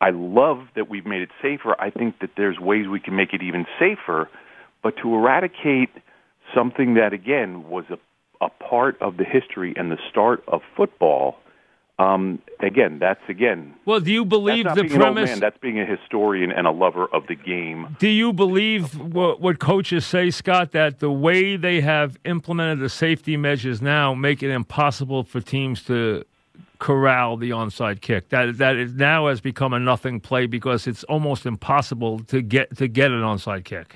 I 0.00 0.10
love 0.10 0.58
that 0.76 0.90
we've 0.90 1.06
made 1.06 1.22
it 1.22 1.30
safer. 1.40 1.80
I 1.80 1.88
think 1.90 2.18
that 2.20 2.30
there's 2.36 2.58
ways 2.58 2.88
we 2.88 3.00
can 3.00 3.16
make 3.16 3.32
it 3.32 3.42
even 3.42 3.64
safer, 3.78 4.28
but 4.82 4.96
to 5.02 5.14
eradicate 5.14 5.90
something 6.54 6.94
that 6.94 7.14
again 7.14 7.68
was 7.68 7.84
a, 7.90 7.98
a 8.40 8.48
part 8.48 9.00
of 9.00 9.16
the 9.16 9.24
history 9.24 9.74
and 9.76 9.90
the 9.90 9.98
start 10.10 10.42
of 10.48 10.62
football 10.76 11.38
um, 11.98 12.42
again, 12.58 12.98
that's 12.98 13.20
again. 13.28 13.74
Well, 13.84 14.00
do 14.00 14.12
you 14.12 14.24
believe 14.24 14.64
the 14.64 14.74
not 14.74 14.76
being 14.76 14.86
an 14.86 15.02
old 15.02 15.14
premise? 15.14 15.30
man, 15.30 15.40
that's 15.40 15.58
being 15.58 15.78
a 15.78 15.86
historian 15.86 16.50
and 16.50 16.66
a 16.66 16.72
lover 16.72 17.06
of 17.06 17.28
the 17.28 17.36
game. 17.36 17.96
Do 18.00 18.08
you 18.08 18.32
believe 18.32 18.98
what, 18.98 19.40
what 19.40 19.60
coaches 19.60 20.04
say, 20.04 20.30
Scott, 20.30 20.72
that 20.72 20.98
the 20.98 21.10
way 21.10 21.56
they 21.56 21.80
have 21.82 22.18
implemented 22.24 22.80
the 22.80 22.88
safety 22.88 23.36
measures 23.36 23.80
now 23.80 24.12
make 24.12 24.42
it 24.42 24.50
impossible 24.50 25.22
for 25.22 25.40
teams 25.40 25.84
to 25.84 26.24
corral 26.80 27.36
the 27.36 27.50
onside 27.50 28.00
kick? 28.00 28.30
That 28.30 28.58
that 28.58 28.74
is 28.74 28.94
now 28.94 29.28
has 29.28 29.40
become 29.40 29.72
a 29.72 29.78
nothing 29.78 30.18
play 30.18 30.46
because 30.46 30.88
it's 30.88 31.04
almost 31.04 31.46
impossible 31.46 32.18
to 32.24 32.42
get 32.42 32.76
to 32.78 32.88
get 32.88 33.12
an 33.12 33.20
onside 33.20 33.64
kick. 33.64 33.94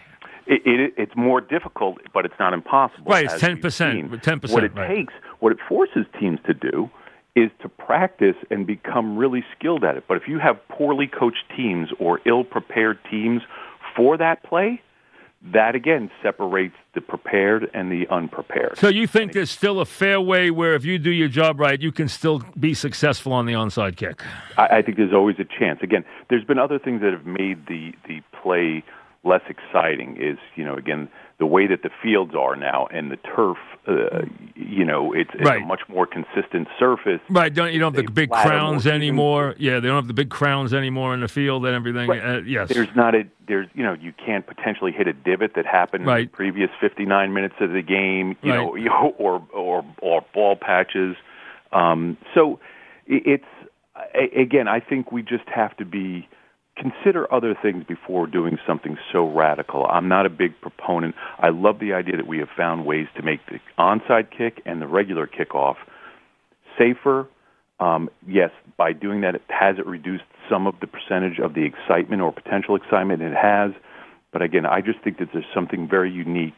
It, 0.48 0.62
it, 0.64 0.94
it's 0.96 1.14
more 1.14 1.40
difficult, 1.40 1.98
but 2.14 2.24
it's 2.24 2.38
not 2.40 2.54
impossible. 2.54 3.04
Right, 3.10 3.26
it's 3.26 3.34
10%, 3.34 4.10
we've 4.10 4.20
10%, 4.20 4.50
What 4.50 4.64
it 4.64 4.74
right. 4.74 4.88
takes, 4.88 5.12
what 5.40 5.52
it 5.52 5.58
forces 5.68 6.06
teams 6.18 6.40
to 6.46 6.54
do, 6.54 6.90
is 7.36 7.50
to 7.60 7.68
practice 7.68 8.36
and 8.50 8.66
become 8.66 9.16
really 9.16 9.44
skilled 9.56 9.84
at 9.84 9.96
it. 9.96 10.04
But 10.08 10.16
if 10.16 10.26
you 10.26 10.38
have 10.38 10.56
poorly 10.68 11.06
coached 11.06 11.44
teams 11.56 11.90
or 12.00 12.20
ill-prepared 12.24 12.98
teams 13.10 13.42
for 13.94 14.16
that 14.16 14.42
play, 14.42 14.80
that 15.52 15.74
again 15.76 16.10
separates 16.22 16.74
the 16.94 17.00
prepared 17.00 17.70
and 17.72 17.92
the 17.92 18.08
unprepared. 18.08 18.76
So 18.76 18.88
you 18.88 19.06
think 19.06 19.32
there's 19.32 19.50
still 19.50 19.80
a 19.80 19.84
fair 19.84 20.20
way 20.20 20.50
where 20.50 20.74
if 20.74 20.84
you 20.84 20.98
do 20.98 21.10
your 21.10 21.28
job 21.28 21.60
right, 21.60 21.80
you 21.80 21.92
can 21.92 22.08
still 22.08 22.42
be 22.58 22.74
successful 22.74 23.32
on 23.32 23.46
the 23.46 23.52
onside 23.52 23.96
kick? 23.96 24.22
I, 24.56 24.78
I 24.78 24.82
think 24.82 24.96
there's 24.96 25.12
always 25.12 25.36
a 25.38 25.44
chance. 25.44 25.78
Again, 25.82 26.04
there's 26.28 26.44
been 26.44 26.58
other 26.58 26.78
things 26.78 27.02
that 27.02 27.12
have 27.12 27.26
made 27.26 27.66
the 27.66 27.92
the 28.08 28.20
play 28.42 28.82
less 29.24 29.42
exciting. 29.48 30.16
Is 30.20 30.38
you 30.56 30.64
know 30.64 30.74
again 30.74 31.08
the 31.38 31.46
way 31.46 31.66
that 31.68 31.82
the 31.82 31.90
fields 32.02 32.34
are 32.34 32.56
now 32.56 32.86
and 32.90 33.10
the 33.10 33.16
turf. 33.16 33.56
Uh, 33.86 34.26
you 34.54 34.84
know, 34.84 35.14
it's, 35.14 35.30
it's 35.32 35.44
Right. 35.48 35.62
a 35.62 35.64
much 35.64 35.80
more 35.88 36.04
consistent 36.06 36.68
surface. 36.78 37.20
Right, 37.30 37.52
don't 37.54 37.72
you 37.72 37.78
don't 37.78 37.94
have 37.96 38.04
the 38.04 38.10
big 38.12 38.28
crowns 38.28 38.84
more 38.84 38.92
even. 38.94 39.02
anymore? 39.02 39.54
Yeah, 39.56 39.80
they 39.80 39.88
don't 39.88 39.96
have 39.96 40.08
the 40.08 40.12
big 40.14 40.28
crowns 40.28 40.74
anymore 40.74 41.14
in 41.14 41.20
the 41.20 41.28
field 41.28 41.64
and 41.64 41.74
everything. 41.74 42.06
Right. 42.08 42.22
Uh, 42.22 42.38
yes, 42.40 42.68
There's 42.68 42.94
not 42.94 43.14
a 43.14 43.22
there's 43.46 43.66
you 43.74 43.82
know 43.84 43.94
you 43.94 44.12
can't 44.12 44.46
potentially 44.46 44.92
hit 44.92 45.06
a 45.08 45.12
divot 45.14 45.52
that 45.54 45.64
happened 45.64 46.06
in 46.06 46.16
the 46.24 46.26
previous 46.26 46.68
59 46.80 47.32
minutes 47.32 47.54
of 47.60 47.70
the 47.72 47.80
game. 47.82 48.36
You 48.42 48.52
know, 48.52 48.74
Right. 48.74 48.84
know, 48.84 49.14
or 49.18 49.42
or 49.54 49.84
or 50.02 50.24
ball 50.34 50.56
patches. 50.56 51.16
Um, 51.72 52.18
so 52.34 52.58
it's 53.06 53.44
again, 54.36 54.68
I 54.68 54.80
think 54.80 55.12
we 55.12 55.22
just 55.22 55.48
have 55.48 55.76
to 55.78 55.84
be 55.86 56.28
consider 56.78 57.32
other 57.32 57.54
things 57.60 57.84
before 57.86 58.26
doing 58.26 58.58
something 58.66 58.96
so 59.12 59.28
radical. 59.28 59.86
I'm 59.86 60.08
not 60.08 60.26
a 60.26 60.30
big 60.30 60.60
proponent. 60.60 61.14
I 61.38 61.50
love 61.50 61.78
the 61.80 61.92
idea 61.92 62.16
that 62.16 62.26
we 62.26 62.38
have 62.38 62.48
found 62.56 62.86
ways 62.86 63.06
to 63.16 63.22
make 63.22 63.40
the 63.46 63.58
onside 63.78 64.30
kick 64.36 64.62
and 64.64 64.80
the 64.80 64.86
regular 64.86 65.26
kickoff 65.26 65.76
safer. 66.78 67.26
Um, 67.80 68.08
yes, 68.26 68.50
by 68.76 68.92
doing 68.92 69.20
that, 69.22 69.34
it 69.34 69.42
has 69.48 69.78
it 69.78 69.86
reduced 69.86 70.24
some 70.48 70.66
of 70.66 70.74
the 70.80 70.86
percentage 70.86 71.38
of 71.38 71.54
the 71.54 71.64
excitement 71.64 72.22
or 72.22 72.32
potential 72.32 72.76
excitement 72.76 73.22
it 73.22 73.34
has. 73.34 73.72
But 74.32 74.42
again, 74.42 74.66
I 74.66 74.80
just 74.80 75.00
think 75.02 75.18
that 75.18 75.28
there's 75.32 75.44
something 75.54 75.88
very 75.88 76.10
unique 76.10 76.56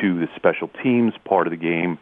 to 0.00 0.18
the 0.18 0.26
special 0.36 0.70
teams 0.82 1.12
part 1.24 1.46
of 1.46 1.50
the 1.50 1.56
game. 1.56 1.98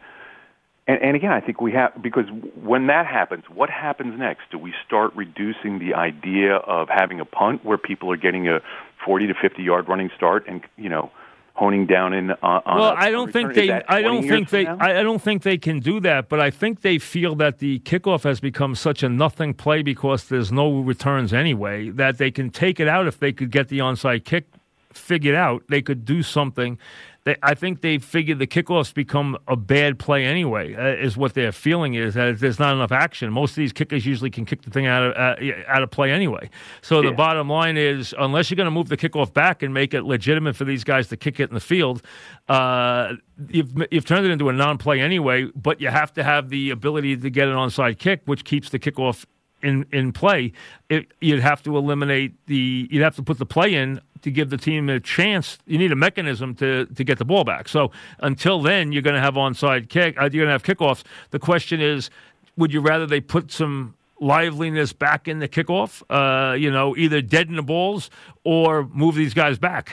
And, 0.87 1.01
and 1.01 1.15
again, 1.15 1.31
I 1.31 1.41
think 1.41 1.61
we 1.61 1.71
have 1.73 1.91
because 2.01 2.25
when 2.55 2.87
that 2.87 3.05
happens, 3.05 3.43
what 3.53 3.69
happens 3.69 4.17
next? 4.17 4.43
Do 4.51 4.57
we 4.57 4.73
start 4.85 5.15
reducing 5.15 5.79
the 5.79 5.93
idea 5.93 6.55
of 6.55 6.89
having 6.89 7.19
a 7.19 7.25
punt 7.25 7.63
where 7.63 7.77
people 7.77 8.11
are 8.11 8.17
getting 8.17 8.47
a 8.47 8.61
40 9.05 9.27
to 9.27 9.33
50 9.33 9.61
yard 9.61 9.87
running 9.87 10.09
start 10.15 10.45
and 10.47 10.61
you 10.77 10.89
know 10.89 11.11
honing 11.53 11.85
down 11.85 12.13
in 12.13 12.31
uh, 12.31 12.35
on? 12.41 12.61
on 12.65 12.79
well, 12.79 12.95
I 12.97 13.11
don't 13.11 13.31
think 13.31 13.49
return? 13.49 13.67
They. 13.67 13.83
I 13.87 14.01
don't 14.01 14.27
think 14.27 14.49
they. 14.49 14.63
now? 14.63 14.77
I 14.79 15.03
don't 15.03 15.21
think 15.21 15.43
they 15.43 15.57
can 15.57 15.79
do 15.79 15.99
that. 15.99 16.29
But 16.29 16.39
I 16.39 16.49
think 16.49 16.81
they 16.81 16.97
feel 16.97 17.35
that 17.35 17.59
the 17.59 17.79
kickoff 17.79 18.23
has 18.23 18.39
become 18.39 18.73
such 18.73 19.03
a 19.03 19.09
nothing 19.09 19.53
play 19.53 19.83
because 19.83 20.29
there's 20.29 20.51
no 20.51 20.79
returns 20.79 21.31
anyway. 21.31 21.89
That 21.89 22.17
they 22.17 22.31
can 22.31 22.49
take 22.49 22.79
it 22.79 22.87
out 22.87 23.05
if 23.05 23.19
they 23.19 23.31
could 23.31 23.51
get 23.51 23.67
the 23.67 23.79
onside 23.79 24.25
kick 24.25 24.47
figured 24.93 25.35
out. 25.35 25.63
They 25.69 25.81
could 25.81 26.05
do 26.05 26.23
something. 26.23 26.77
They, 27.23 27.35
I 27.43 27.53
think 27.53 27.81
they 27.81 27.99
figured 27.99 28.39
the 28.39 28.47
kickoffs 28.47 28.91
become 28.91 29.37
a 29.47 29.55
bad 29.55 29.99
play 29.99 30.25
anyway. 30.25 30.73
Uh, 30.73 31.03
is 31.05 31.15
what 31.15 31.35
their 31.35 31.51
feeling 31.51 31.93
is 31.93 32.15
that 32.15 32.39
there's 32.39 32.57
not 32.57 32.73
enough 32.73 32.91
action. 32.91 33.31
Most 33.31 33.51
of 33.51 33.57
these 33.57 33.71
kickers 33.71 34.07
usually 34.07 34.31
can 34.31 34.43
kick 34.43 34.63
the 34.63 34.71
thing 34.71 34.87
out 34.87 35.03
of 35.03 35.15
uh, 35.15 35.51
out 35.67 35.83
of 35.83 35.91
play 35.91 36.11
anyway. 36.11 36.49
So 36.81 37.03
the 37.03 37.11
bottom 37.11 37.47
line 37.47 37.77
is, 37.77 38.15
unless 38.17 38.49
you're 38.49 38.55
going 38.55 38.65
to 38.65 38.71
move 38.71 38.89
the 38.89 38.97
kickoff 38.97 39.33
back 39.33 39.61
and 39.61 39.71
make 39.71 39.93
it 39.93 40.03
legitimate 40.03 40.55
for 40.55 40.65
these 40.65 40.83
guys 40.83 41.09
to 41.09 41.17
kick 41.17 41.39
it 41.39 41.49
in 41.49 41.53
the 41.53 41.59
field, 41.59 42.01
uh, 42.49 43.13
you've 43.49 43.71
you've 43.91 44.05
turned 44.05 44.25
it 44.25 44.31
into 44.31 44.49
a 44.49 44.53
non-play 44.53 44.99
anyway. 44.99 45.47
But 45.55 45.79
you 45.79 45.89
have 45.89 46.11
to 46.13 46.23
have 46.23 46.49
the 46.49 46.71
ability 46.71 47.17
to 47.17 47.29
get 47.29 47.47
an 47.47 47.55
onside 47.55 47.99
kick, 47.99 48.21
which 48.25 48.45
keeps 48.45 48.69
the 48.69 48.79
kickoff 48.79 49.25
in 49.61 49.85
in 49.91 50.11
play. 50.11 50.53
It, 50.89 51.11
you'd 51.21 51.41
have 51.41 51.61
to 51.63 51.77
eliminate 51.77 52.47
the. 52.47 52.87
You'd 52.89 53.03
have 53.03 53.15
to 53.17 53.23
put 53.23 53.37
the 53.37 53.45
play 53.45 53.75
in 53.75 54.01
to 54.21 54.31
give 54.31 54.49
the 54.49 54.57
team 54.57 54.89
a 54.89 54.99
chance. 54.99 55.57
You 55.65 55.77
need 55.77 55.91
a 55.91 55.95
mechanism 55.95 56.55
to 56.55 56.85
to 56.85 57.03
get 57.03 57.17
the 57.17 57.25
ball 57.25 57.43
back. 57.43 57.67
So 57.67 57.91
until 58.19 58.61
then, 58.61 58.91
you're 58.91 59.01
going 59.01 59.15
to 59.15 59.21
have 59.21 59.35
onside 59.35 59.89
kick. 59.89 60.17
Uh, 60.17 60.23
you're 60.31 60.45
going 60.45 60.47
to 60.47 60.51
have 60.51 60.63
kickoffs. 60.63 61.03
The 61.31 61.39
question 61.39 61.81
is, 61.81 62.09
would 62.57 62.73
you 62.73 62.81
rather 62.81 63.05
they 63.05 63.21
put 63.21 63.51
some 63.51 63.95
liveliness 64.19 64.93
back 64.93 65.27
in 65.27 65.39
the 65.39 65.47
kickoff? 65.47 66.03
Uh, 66.09 66.53
you 66.53 66.69
know, 66.71 66.95
either 66.95 67.21
deaden 67.21 67.55
the 67.55 67.63
balls 67.63 68.09
or 68.43 68.87
move 68.93 69.15
these 69.15 69.33
guys 69.33 69.57
back. 69.57 69.91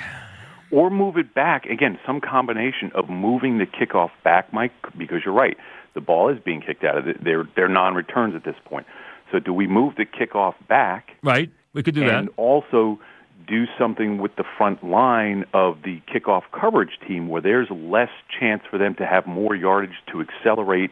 or 0.70 0.90
move 0.90 1.16
it 1.16 1.32
back 1.34 1.64
again 1.66 1.98
some 2.06 2.20
combination 2.20 2.92
of 2.94 3.08
moving 3.08 3.56
the 3.56 3.64
kickoff 3.64 4.10
back 4.22 4.52
mike 4.52 4.72
because 4.98 5.20
you're 5.24 5.32
right 5.34 5.56
the 5.94 6.00
ball 6.00 6.28
is 6.28 6.38
being 6.44 6.60
kicked 6.60 6.84
out 6.84 6.98
of 6.98 7.08
it 7.08 7.16
they're 7.24 7.48
they're 7.56 7.70
non-returns 7.70 8.34
at 8.34 8.44
this 8.44 8.56
point 8.66 8.86
so 9.32 9.38
do 9.38 9.50
we 9.54 9.66
move 9.66 9.94
the 9.96 10.04
kickoff 10.04 10.54
back 10.68 11.12
Right? 11.22 11.50
We 11.72 11.82
could 11.82 11.94
do 11.94 12.02
and 12.02 12.28
that. 12.28 12.34
also 12.36 12.98
do 13.46 13.64
something 13.78 14.18
with 14.18 14.36
the 14.36 14.44
front 14.56 14.82
line 14.82 15.44
of 15.54 15.78
the 15.84 16.00
kickoff 16.12 16.42
coverage 16.58 16.98
team 17.06 17.28
where 17.28 17.40
there's 17.40 17.68
less 17.70 18.10
chance 18.38 18.62
for 18.70 18.78
them 18.78 18.94
to 18.96 19.06
have 19.06 19.26
more 19.26 19.54
yardage 19.54 19.96
to 20.12 20.20
accelerate 20.20 20.90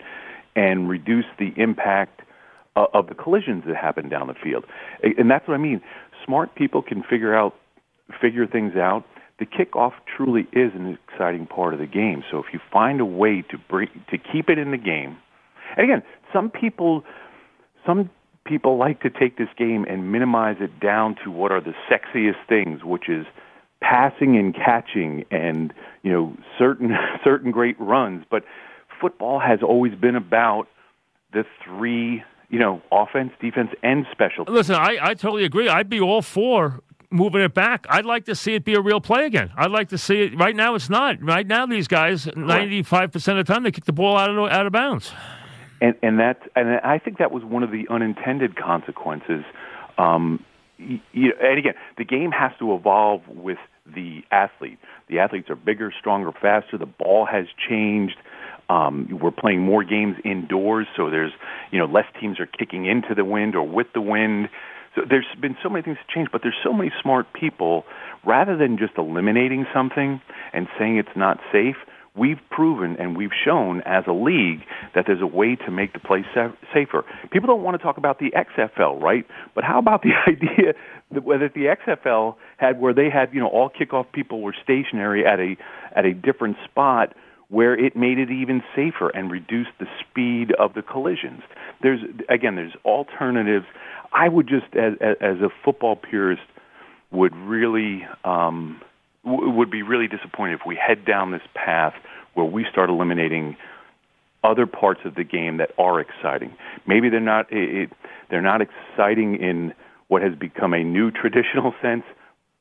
and 0.55 0.89
reduce 0.89 1.27
the 1.39 1.53
impact 1.57 2.23
uh, 2.77 2.87
of 2.95 3.09
the 3.09 3.15
collisions 3.15 3.65
that 3.67 3.77
happen 3.77 4.09
down 4.09 4.29
the 4.29 4.35
field. 4.35 4.65
And 5.03 5.31
that's 5.31 5.47
what 5.49 5.55
I 5.55 5.59
mean. 5.59 5.81
Smart 6.25 6.55
people 6.55 6.83
can 6.83 7.03
figure 7.03 7.35
out 7.35 7.55
figure 8.21 8.47
things 8.47 8.77
out. 8.77 9.05
The 9.39 9.47
kickoff 9.47 9.93
truly 10.17 10.43
is 10.53 10.73
an 10.75 10.99
exciting 11.09 11.47
part 11.47 11.75
of 11.75 11.81
the 11.81 11.87
game. 11.87 12.23
So 12.31 12.39
if 12.39 12.47
you 12.53 12.61
find 12.73 13.01
a 13.01 13.05
way 13.05 13.43
to 13.51 13.59
bring 13.69 13.89
to 14.11 14.19
keep 14.19 14.49
it 14.49 14.59
in 14.59 14.71
the 14.71 14.79
game, 14.79 15.19
and 15.77 15.91
again, 15.91 16.03
some 16.33 16.51
people 16.51 17.05
some 17.85 18.11
people 18.47 18.77
like 18.79 19.01
to 19.03 19.11
take 19.11 19.37
this 19.37 19.49
game 19.59 19.85
and 19.89 20.13
minimize 20.13 20.57
it 20.61 20.81
down 20.81 21.17
to 21.25 21.31
what 21.31 21.53
are 21.53 21.61
the 21.61 21.75
sexiest 21.91 22.47
things, 22.49 22.83
which 22.85 23.09
is 23.09 23.27
passing 23.81 24.37
and 24.37 24.55
catching 24.55 25.25
and 25.31 25.73
you 26.03 26.11
know 26.13 26.37
certain 26.59 26.97
certain 27.25 27.51
great 27.51 27.79
runs. 27.81 28.25
But 28.31 28.45
football 29.01 29.39
has 29.39 29.61
always 29.63 29.95
been 29.95 30.17
about 30.17 30.69
the 31.33 31.45
three, 31.65 32.23
you 32.49 32.59
know, 32.59 32.81
offense, 32.91 33.33
defense, 33.41 33.71
and 33.83 34.07
special. 34.13 34.45
Listen, 34.49 34.77
I, 34.77 34.99
I 35.01 35.15
totally 35.15 35.45
agree. 35.45 35.69
I'd 35.69 35.91
be 35.91 36.01
all 36.01 36.23
for 36.23 36.81
moving 37.11 37.41
it 37.41 37.55
back. 37.55 37.87
I'd 37.89 38.07
like 38.07 38.25
to 38.27 38.35
see 38.35 38.55
it 38.55 38.65
be 38.65 38.75
a 38.75 38.81
real 38.81 39.01
play 39.01 39.27
again. 39.27 39.51
I'd 39.57 39.71
like 39.71 39.91
to 39.91 39.99
see 39.99 40.23
it. 40.23 40.39
Right 40.39 40.57
now, 40.57 40.75
it's 40.75 40.89
not. 40.89 41.23
Right 41.23 41.47
now, 41.47 41.67
these 41.67 41.89
guys, 41.89 42.29
ninety-five 42.35 43.13
percent 43.13 43.39
of 43.39 43.47
the 43.47 43.53
time, 43.53 43.63
they 43.63 43.71
kick 43.71 43.85
the 43.85 43.93
ball 43.93 44.17
out 44.17 44.31
of 44.31 44.39
out 44.51 44.67
of 44.67 44.73
bounds. 44.73 45.13
And 45.81 45.95
and 46.03 46.21
that 46.21 46.41
and 46.55 46.81
I 46.83 46.99
think 46.99 47.19
that 47.19 47.31
was 47.31 47.45
one 47.45 47.63
of 47.63 47.71
the 47.71 47.87
unintended 47.91 48.57
consequences. 48.57 49.45
Um, 49.99 50.45
you 50.79 51.01
know, 51.15 51.35
and 51.41 51.59
again, 51.59 51.75
the 51.97 52.05
game 52.05 52.31
has 52.33 52.53
to 52.59 52.75
evolve 52.75 53.23
with 53.29 53.59
the 53.87 54.23
athlete. 54.31 54.79
The 55.09 55.21
athletes 55.21 55.49
are 55.49 55.57
bigger, 55.57 55.93
stronger, 55.99 56.33
faster. 56.33 56.77
The 56.79 56.87
ball 56.87 57.27
has 57.27 57.47
changed. 57.69 58.17
Um, 58.69 59.09
we're 59.23 59.31
playing 59.31 59.61
more 59.61 59.85
games 59.85 60.17
indoors, 60.25 60.87
so 60.97 61.09
there's 61.09 61.33
you 61.71 61.79
know 61.79 61.87
less 61.87 62.07
teams 62.21 62.41
are 62.41 62.47
kicking 62.47 62.87
into 62.87 63.15
the 63.15 63.25
wind 63.25 63.55
or 63.55 63.63
with 63.63 63.87
the 63.95 64.01
wind. 64.01 64.49
So 64.95 65.03
there's 65.09 65.27
been 65.41 65.57
so 65.63 65.69
many 65.69 65.83
things 65.83 65.99
to 65.99 66.15
change, 66.15 66.29
but 66.33 66.43
there's 66.43 66.57
so 66.65 66.73
many 66.73 66.91
smart 67.03 67.33
people. 67.33 67.85
Rather 68.25 68.57
than 68.57 68.77
just 68.77 68.95
eliminating 68.99 69.67
something 69.73 70.21
and 70.53 70.67
saying 70.79 70.97
it's 70.97 71.17
not 71.17 71.39
safe, 71.53 71.77
we've 72.17 72.41
proven 72.51 72.97
and 72.99 73.17
we've 73.17 73.31
shown 73.45 73.83
as 73.83 74.05
a 74.07 74.13
league 74.13 74.61
that 74.95 75.05
there's 75.07 75.21
a 75.21 75.27
way 75.27 75.57
to 75.57 75.71
make 75.71 75.93
the 75.93 75.99
play 75.99 76.25
sa- 76.35 76.53
safer. 76.73 77.05
People 77.31 77.49
don't 77.49 77.63
want 77.63 77.77
to 77.77 77.83
talk 77.83 77.99
about 77.99 78.19
the 78.19 78.33
XFL, 78.33 79.01
right? 79.01 79.27
But 79.55 79.65
how 79.65 79.79
about 79.79 80.03
the 80.03 80.13
idea 80.27 80.75
that 81.13 81.25
whether 81.25 81.49
the 81.49 81.77
XFL 81.87 82.37
had 82.57 82.81
where 82.81 82.95
they 82.95 83.11
had, 83.11 83.33
you 83.33 83.41
know, 83.41 83.49
all 83.49 83.71
kickoff 83.71 84.11
people 84.13 84.43
were 84.43 84.55
stationary 84.63 85.27
at 85.27 85.39
a 85.39 85.57
at 85.95 86.05
a 86.05 86.15
different 86.15 86.57
spot 86.65 87.15
where 87.49 87.79
it 87.79 87.95
made 87.95 88.19
it 88.19 88.31
even 88.31 88.63
safer 88.75 89.09
and 89.11 89.31
reduced 89.31 89.71
the 89.79 89.87
speed 90.01 90.53
of 90.59 90.75
the 90.75 90.83
collisions. 90.83 91.43
There's 91.83 92.01
again, 92.29 92.57
there's 92.57 92.75
alternatives. 92.85 93.67
I 94.13 94.29
would 94.29 94.49
just, 94.49 94.75
as, 94.75 94.95
as 95.21 95.37
a 95.41 95.49
football 95.65 95.97
purist, 95.97 96.43
would 97.11 97.35
really 97.37 98.07
um, 98.25 98.81
w- 99.27 99.51
would 99.51 99.71
be 99.71 99.83
really 99.83 100.09
disappointed 100.09 100.55
if 100.55 100.67
we 100.67 100.77
head 100.77 101.05
down 101.05 101.33
this 101.33 101.43
path 101.55 101.95
where 102.35 102.47
we 102.47 102.65
start 102.71 102.89
eliminating 102.89 103.57
other 104.45 104.67
parts 104.67 105.01
of 105.05 105.15
the 105.15 105.25
game 105.25 105.57
that 105.59 105.73
are 105.79 106.01
exciting. 106.01 106.55
Maybe 106.87 107.09
they're 107.09 107.21
not 107.21 107.47
it, 107.51 107.91
they're 108.31 108.41
not 108.41 108.61
exciting 108.63 109.37
in 109.37 109.75
what 110.09 110.23
has 110.23 110.35
become 110.35 110.73
a 110.73 110.85
new 110.85 111.11
traditional 111.11 111.75
sense, 111.83 112.05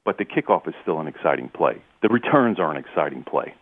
but 0.03 0.17
the 0.17 0.25
kickoff 0.25 0.67
is 0.67 0.74
still 0.81 1.00
an 1.00 1.07
exciting 1.07 1.50
play. 1.50 1.81
The 2.01 2.10
returns 2.10 2.60
are 2.60 2.72
an 2.72 2.77
exciting 2.77 3.24
play. 3.24 3.53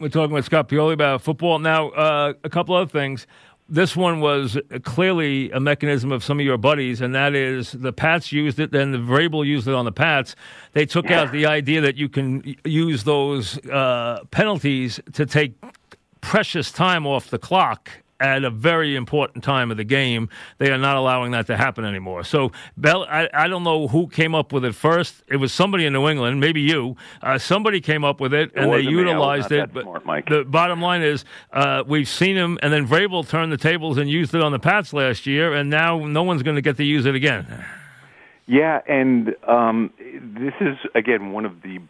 We're 0.00 0.08
talking 0.08 0.34
with 0.34 0.44
Scott 0.44 0.68
Pioli 0.68 0.94
about 0.94 1.22
football. 1.22 1.60
Now, 1.60 1.90
uh, 1.90 2.32
a 2.42 2.50
couple 2.50 2.74
other 2.74 2.90
things. 2.90 3.28
This 3.68 3.96
one 3.96 4.20
was 4.20 4.58
clearly 4.82 5.50
a 5.52 5.60
mechanism 5.60 6.12
of 6.12 6.22
some 6.22 6.38
of 6.38 6.44
your 6.44 6.58
buddies, 6.58 7.00
and 7.00 7.14
that 7.14 7.34
is 7.34 7.72
the 7.72 7.92
Pats 7.92 8.30
used 8.30 8.58
it, 8.58 8.70
then 8.70 8.92
the 8.92 8.98
Vrabel 8.98 9.46
used 9.46 9.66
it 9.66 9.74
on 9.74 9.84
the 9.84 9.92
Pats. 9.92 10.36
They 10.72 10.84
took 10.84 11.10
out 11.10 11.32
the 11.32 11.46
idea 11.46 11.80
that 11.80 11.96
you 11.96 12.08
can 12.08 12.56
use 12.64 13.04
those 13.04 13.58
uh, 13.68 14.24
penalties 14.30 15.00
to 15.14 15.24
take 15.24 15.54
precious 16.20 16.70
time 16.70 17.06
off 17.06 17.30
the 17.30 17.38
clock 17.38 18.01
at 18.22 18.44
a 18.44 18.50
very 18.50 18.94
important 18.94 19.42
time 19.42 19.70
of 19.70 19.76
the 19.76 19.84
game. 19.84 20.28
They 20.58 20.70
are 20.70 20.78
not 20.78 20.96
allowing 20.96 21.32
that 21.32 21.48
to 21.48 21.56
happen 21.56 21.84
anymore. 21.84 22.22
So, 22.22 22.52
Bell, 22.76 23.04
I, 23.10 23.28
I 23.34 23.48
don't 23.48 23.64
know 23.64 23.88
who 23.88 24.06
came 24.06 24.34
up 24.34 24.52
with 24.52 24.64
it 24.64 24.74
first. 24.74 25.24
It 25.26 25.36
was 25.36 25.52
somebody 25.52 25.84
in 25.84 25.92
New 25.92 26.08
England, 26.08 26.38
maybe 26.40 26.60
you. 26.60 26.96
Uh, 27.20 27.36
somebody 27.38 27.80
came 27.80 28.04
up 28.04 28.20
with 28.20 28.32
it, 28.32 28.52
it 28.54 28.56
and 28.56 28.72
they 28.72 28.80
utilized 28.80 29.50
it. 29.50 29.72
But 29.74 30.02
smart, 30.02 30.26
the 30.26 30.44
bottom 30.44 30.80
line 30.80 31.02
is, 31.02 31.24
uh, 31.52 31.82
we've 31.86 32.08
seen 32.08 32.36
him, 32.36 32.58
and 32.62 32.72
then 32.72 32.86
Vrabel 32.86 33.28
turned 33.28 33.50
the 33.50 33.56
tables 33.56 33.98
and 33.98 34.08
used 34.08 34.34
it 34.34 34.40
on 34.40 34.52
the 34.52 34.60
Pats 34.60 34.92
last 34.92 35.26
year, 35.26 35.52
and 35.52 35.68
now 35.68 36.06
no 36.06 36.22
one's 36.22 36.44
going 36.44 36.56
to 36.56 36.62
get 36.62 36.76
to 36.76 36.84
use 36.84 37.06
it 37.06 37.16
again. 37.16 37.64
Yeah, 38.46 38.80
and 38.86 39.34
um, 39.48 39.92
this 39.98 40.54
is 40.60 40.76
again 40.94 41.32
one 41.32 41.44
of 41.44 41.62
the 41.62 41.80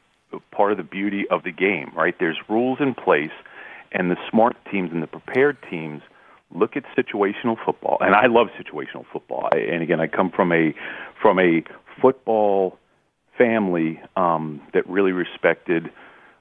part 0.50 0.72
of 0.72 0.78
the 0.78 0.84
beauty 0.84 1.26
of 1.30 1.42
the 1.42 1.50
game, 1.50 1.92
right? 1.94 2.14
There's 2.18 2.38
rules 2.48 2.78
in 2.80 2.94
place, 2.94 3.32
and 3.90 4.10
the 4.10 4.16
smart 4.30 4.56
teams 4.70 4.90
and 4.92 5.02
the 5.02 5.06
prepared 5.06 5.58
teams 5.68 6.02
look 6.54 6.76
at 6.76 6.84
situational 6.96 7.56
football, 7.64 7.98
and 8.00 8.14
I 8.14 8.26
love 8.26 8.48
situational 8.58 9.04
football. 9.12 9.48
I, 9.52 9.58
and 9.58 9.82
again, 9.82 10.00
I 10.00 10.06
come 10.06 10.30
from 10.30 10.52
a 10.52 10.74
from 11.20 11.38
a 11.38 11.62
football 12.00 12.78
family 13.38 14.00
um, 14.16 14.60
that 14.74 14.88
really 14.88 15.12
respected 15.12 15.90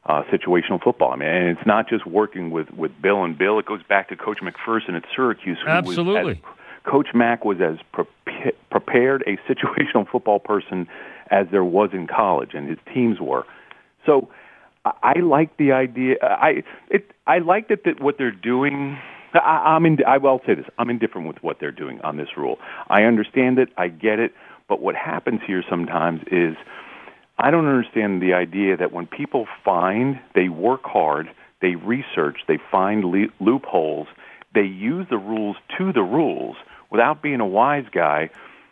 uh, 0.06 0.24
situational 0.32 0.82
football. 0.82 1.12
I 1.12 1.15
mean, 1.15 1.30
and 1.30 1.58
it's 1.58 1.68
not 1.68 1.88
just 1.88 2.06
working 2.06 2.51
with 2.51 2.72
with 2.72 2.91
Bill 3.01 3.24
and 3.24 3.38
Bill. 3.38 3.60
It 3.60 3.65
goes 3.65 3.84
back 3.84 4.10
to 4.10 4.15
Coach 4.15 4.39
MacPherson 4.41 4.96
at 4.96 5.03
Syracuse. 5.15 5.58
Absolutely. 5.65 6.34
Was, 6.34 6.38
as, 6.38 6.91
Coach 6.91 7.10
Mack 7.13 7.46
was 7.46 7.58
as 7.62 7.77
pre- 7.91 8.51
prepared 8.70 9.24
a 9.27 9.38
situational 9.51 10.10
football 10.10 10.39
person 10.39 10.88
as 11.30 11.48
there 11.51 11.63
was 11.63 11.91
in 11.94 12.08
college, 12.08 12.51
and 12.53 12.68
his 12.68 12.80
teams 12.94 13.20
were. 13.20 13.46
So. 14.06 14.30
I 14.84 15.20
like 15.20 15.58
the 15.58 15.74
idea. 15.74 16.15
I 16.24 16.63
it 16.89 17.12
I 17.27 17.38
like 17.38 17.68
that, 17.68 17.84
that 17.84 18.01
what 18.01 18.18
they're 18.18 18.32
doing 18.32 18.98
I, 19.33 19.75
I'm 19.75 19.85
in. 19.85 19.97
I 20.07 20.17
will 20.17 20.41
say 20.45 20.55
this. 20.55 20.65
I'm 20.77 20.89
indifferent 20.89 21.27
with 21.27 21.38
what 21.41 21.57
they're 21.59 21.71
doing 21.71 22.01
on 22.01 22.17
this 22.17 22.29
rule. 22.38 22.57
I 22.89 23.03
understand 23.03 23.59
it. 23.59 23.69
I 23.77 23.88
get 23.88 24.19
it. 24.19 24.33
But 24.67 24.81
what 24.81 24.95
happens 24.95 25.41
here 25.45 25.63
sometimes 25.69 26.21
is 26.31 26.55
I 27.38 27.51
don't 27.51 27.67
understand 27.67 28.21
the 28.21 28.33
idea 28.33 28.77
that 28.77 28.91
when 28.91 29.07
people 29.07 29.47
find, 29.65 30.19
they 30.35 30.50
work 30.50 30.81
hard, 30.83 31.27
they 31.61 31.75
research, 31.75 32.38
they 32.47 32.57
find 32.71 33.03
le- 33.03 33.27
loopholes, 33.39 34.07
they 34.53 34.61
use 34.61 35.07
the 35.09 35.17
rules 35.17 35.55
to 35.77 35.91
the 35.91 36.01
rules 36.03 36.55
without 36.89 37.22
being 37.22 37.39
a 37.39 37.46
wise 37.46 37.85
guy 37.94 38.29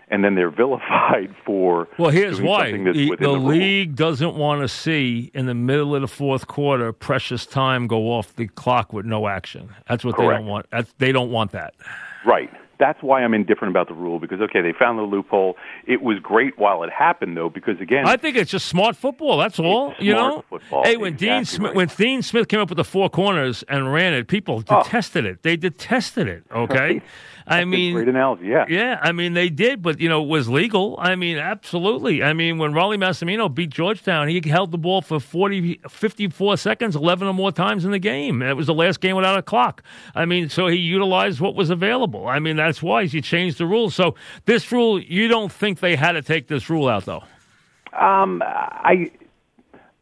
and 0.10 0.24
then 0.24 0.36
they're 0.36 0.50
vilified 0.52 1.36
for. 1.46 1.88
Well, 1.98 2.10
here's 2.12 2.42
why 2.42 2.72
the, 2.72 2.92
the, 2.92 3.16
the 3.20 3.30
league 3.32 3.96
doesn't 3.96 4.36
want 4.36 4.62
to 4.62 4.68
see 4.68 5.32
in 5.34 5.46
the 5.46 5.54
middle 5.56 5.96
of 5.96 6.02
the 6.02 6.08
fourth 6.08 6.48
quarter 6.48 6.92
precious 6.94 7.46
time 7.46 7.88
go 7.88 8.12
off 8.12 8.36
the 8.36 8.48
clock 8.48 8.94
with 8.94 9.06
no 9.06 9.28
action. 9.28 9.74
That's 9.88 10.04
what 10.04 10.16
Correct. 10.16 10.30
they 10.32 10.36
don't 10.38 10.46
want. 10.48 10.66
That's, 10.72 10.94
they 10.98 11.12
don't 11.12 11.32
want 11.32 11.52
that. 11.52 11.74
Right. 12.26 12.50
That's 12.80 13.04
why 13.04 13.22
I'm 13.26 13.34
indifferent 13.34 13.74
about 13.74 13.90
the 13.90 13.94
rule 13.94 14.20
because 14.20 14.40
okay, 14.40 14.62
they 14.62 14.72
found 14.72 14.98
the 14.98 15.04
loophole. 15.04 15.58
It 15.86 16.02
was 16.02 16.18
great 16.22 16.58
while 16.58 16.84
it 16.84 16.90
happened 16.90 17.36
though 17.36 17.50
because 17.50 17.78
again, 17.82 18.08
I 18.08 18.16
think 18.16 18.38
it's 18.38 18.50
just 18.50 18.68
smart 18.68 18.96
football. 18.96 19.38
That's 19.38 19.60
all. 19.60 19.94
you 20.00 20.14
know. 20.14 20.46
Football. 20.50 20.86
Hey, 20.86 20.96
when 20.96 21.12
exactly 21.16 21.28
Dean 21.28 21.46
Smith, 21.46 21.68
right. 21.68 21.76
when 21.76 21.88
Dean 21.90 22.22
Smith 22.22 22.48
came 22.48 22.62
up 22.62 22.70
with 22.70 22.78
the 22.78 22.86
four 22.86 23.10
corners 23.10 23.66
and 23.68 23.92
ran 23.92 24.14
it, 24.14 24.30
people 24.30 24.64
Oh. 24.70 24.82
detested 24.82 25.26
it. 25.26 25.44
They 25.44 25.58
detested 25.58 26.28
it. 26.30 26.44
Okay. 26.56 26.80
Right. 26.80 27.04
I 27.50 27.66
mean, 27.66 27.94
great 27.94 28.08
analogy. 28.08 28.46
Yeah. 28.46 28.66
Yeah, 28.70 29.00
I 29.02 29.12
mean 29.12 29.34
they 29.34 29.50
did, 29.50 29.82
but 29.82 30.00
you 30.00 30.08
know, 30.08 30.24
it 30.24 30.28
was 30.28 30.48
legal. 30.48 30.98
I 31.00 31.16
mean, 31.16 31.38
absolutely. 31.38 32.24
I 32.24 32.34
mean, 32.34 32.58
when 32.58 32.74
Rollie 32.74 32.98
Massimino 32.98 33.54
beat 33.54 33.72
Georgetown, 33.72 34.28
he 34.28 34.42
held 34.48 34.72
the 34.72 34.78
ball 34.78 35.02
for 35.02 35.20
40, 35.20 35.82
54 35.90 36.58
seconds, 36.58 36.96
11 36.96 37.28
or 37.28 37.34
more 37.34 37.52
times 37.52 37.86
in 37.86 37.92
the 37.92 38.00
game. 38.00 38.42
It 38.42 38.56
was 38.56 38.68
the 38.68 38.74
last 38.74 39.02
game 39.02 39.16
without 39.16 39.38
a 39.38 39.42
clock. 39.42 39.84
I 40.14 40.26
mean, 40.26 40.50
so 40.50 40.68
he 40.68 40.78
utilized 40.78 41.40
what 41.40 41.56
was 41.56 41.70
available. 41.70 42.28
I 42.28 42.40
mean, 42.40 42.56
that's 42.56 42.84
why 42.84 43.06
he 43.06 43.22
changed 43.22 43.58
the 43.58 43.66
rules. 43.66 43.96
So 43.96 44.16
this 44.46 44.72
rule, 44.72 45.00
you 45.02 45.28
don't 45.28 45.52
think 45.52 45.80
they 45.80 45.96
had 45.96 46.14
to 46.14 46.22
take 46.22 46.48
this 46.48 46.70
rule 46.70 46.88
out, 46.88 47.06
though? 47.06 47.24
Um, 47.94 48.44
I 48.44 49.12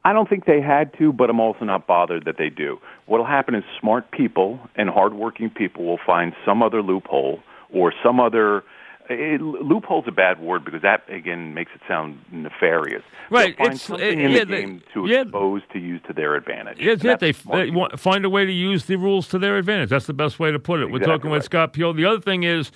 I 0.03 0.13
don't 0.13 0.29
think 0.29 0.45
they 0.45 0.61
had 0.61 0.97
to, 0.99 1.11
but 1.11 1.29
I'm 1.29 1.39
also 1.39 1.65
not 1.65 1.85
bothered 1.85 2.25
that 2.25 2.37
they 2.37 2.49
do. 2.49 2.79
What'll 3.07 3.25
happen 3.25 3.55
is 3.55 3.63
smart 3.79 4.11
people 4.11 4.59
and 4.75 4.89
hardworking 4.89 5.49
people 5.49 5.85
will 5.85 5.99
find 6.05 6.33
some 6.45 6.61
other 6.61 6.81
loophole 6.83 7.39
or 7.73 7.91
some 8.03 8.19
other. 8.19 8.63
It, 9.09 9.39
loophole's 9.41 10.03
a 10.07 10.11
bad 10.11 10.41
word 10.41 10.65
because 10.65 10.81
that 10.81 11.03
again 11.09 11.53
makes 11.53 11.71
it 11.73 11.79
sound 11.87 12.19
nefarious. 12.29 13.03
Right, 13.29 13.55
They'll 13.57 13.65
find 13.65 13.75
it's- 13.75 13.81
something 13.83 14.05
uh, 14.19 14.23
in 14.25 14.31
yeah, 14.31 14.39
the 14.39 14.45
they- 14.45 14.61
game 14.61 14.83
to 14.93 15.07
yeah. 15.07 15.21
expose 15.21 15.61
to 15.71 15.79
use 15.79 16.01
to 16.07 16.13
their 16.13 16.35
advantage. 16.35 16.77
Yes, 16.81 17.01
yeah, 17.01 17.15
they, 17.15 17.31
they 17.31 17.69
want, 17.71 17.97
find 17.97 18.25
a 18.25 18.29
way 18.29 18.45
to 18.45 18.51
use 18.51 18.83
the 18.85 18.97
rules 18.97 19.29
to 19.29 19.39
their 19.39 19.57
advantage. 19.57 19.89
That's 19.89 20.07
the 20.07 20.13
best 20.13 20.39
way 20.39 20.51
to 20.51 20.59
put 20.59 20.81
it. 20.81 20.91
We're 20.91 20.97
Exactly 20.97 21.13
talking 21.17 21.31
with. 21.31 21.43
Scott 21.45 21.71
Pio. 21.71 21.93
The 21.93 22.03
other 22.03 22.19
thing 22.19 22.43
is 22.43 22.71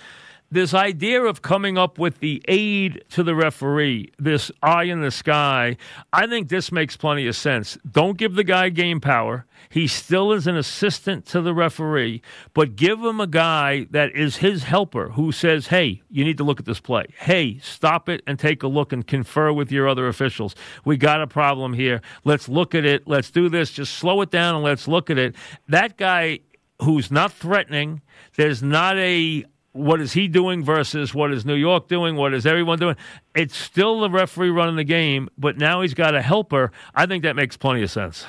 this 0.52 0.74
idea 0.74 1.22
of 1.22 1.40
coming 1.40 1.78
up 1.78 1.98
with 1.98 2.20
the 2.20 2.42
aid 2.46 3.02
to 3.10 3.22
the 3.22 3.34
referee, 3.34 4.12
this 4.18 4.50
eye 4.62 4.84
in 4.84 5.00
the 5.00 5.10
sky. 5.10 5.78
I 6.12 6.26
think 6.26 6.48
this 6.48 6.70
makes 6.70 6.96
plenty 6.96 7.26
of 7.26 7.34
sense. 7.34 7.78
Don't 7.90 8.18
give 8.18 8.34
the 8.34 8.44
guy 8.44 8.68
game 8.68 9.00
power. 9.00 9.46
He 9.70 9.86
still 9.86 10.32
is 10.32 10.46
an 10.46 10.56
assistant 10.56 11.24
to 11.26 11.40
the 11.40 11.54
referee, 11.54 12.20
but 12.52 12.76
give 12.76 13.00
him 13.00 13.18
a 13.18 13.26
guy 13.26 13.86
that 13.90 14.14
is 14.14 14.36
his 14.36 14.64
helper 14.64 15.08
who 15.10 15.32
says, 15.32 15.68
hey, 15.68 16.02
you 16.10 16.22
need 16.22 16.36
to 16.36 16.44
look 16.44 16.60
at 16.60 16.66
this 16.66 16.80
play. 16.80 17.06
Hey, 17.16 17.58
stop 17.60 18.10
it 18.10 18.22
and 18.26 18.38
take 18.38 18.62
a 18.62 18.68
look 18.68 18.92
and 18.92 19.06
confer 19.06 19.52
with 19.52 19.72
your 19.72 19.88
other 19.88 20.06
officials. 20.06 20.54
We 20.84 20.98
got 20.98 21.22
a 21.22 21.26
problem 21.26 21.72
here. 21.72 22.02
Let's 22.24 22.48
look 22.48 22.74
at 22.74 22.84
it. 22.84 23.08
Let's 23.08 23.30
do 23.30 23.48
this. 23.48 23.70
Just 23.70 23.94
slow 23.94 24.20
it 24.20 24.30
down 24.30 24.56
and 24.56 24.64
let's 24.64 24.86
look 24.86 25.08
at 25.08 25.16
it. 25.16 25.34
That 25.68 25.96
guy 25.96 26.40
who's 26.82 27.10
not 27.10 27.32
threatening, 27.32 28.02
there's 28.36 28.62
not 28.62 28.98
a 28.98 29.44
what 29.72 30.00
is 30.00 30.12
he 30.12 30.28
doing 30.28 30.64
versus 30.64 31.14
what 31.14 31.32
is 31.32 31.44
New 31.46 31.54
York 31.54 31.88
doing? 31.88 32.16
What 32.16 32.34
is 32.34 32.44
everyone 32.46 32.78
doing? 32.78 32.96
It's 33.34 33.56
still 33.56 34.00
the 34.00 34.10
referee 34.10 34.50
running 34.50 34.76
the 34.76 34.84
game, 34.84 35.28
but 35.38 35.56
now 35.56 35.80
he's 35.80 35.94
got 35.94 36.14
a 36.14 36.22
helper. 36.22 36.70
I 36.94 37.06
think 37.06 37.22
that 37.22 37.36
makes 37.36 37.56
plenty 37.56 37.82
of 37.82 37.90
sense. 37.90 38.26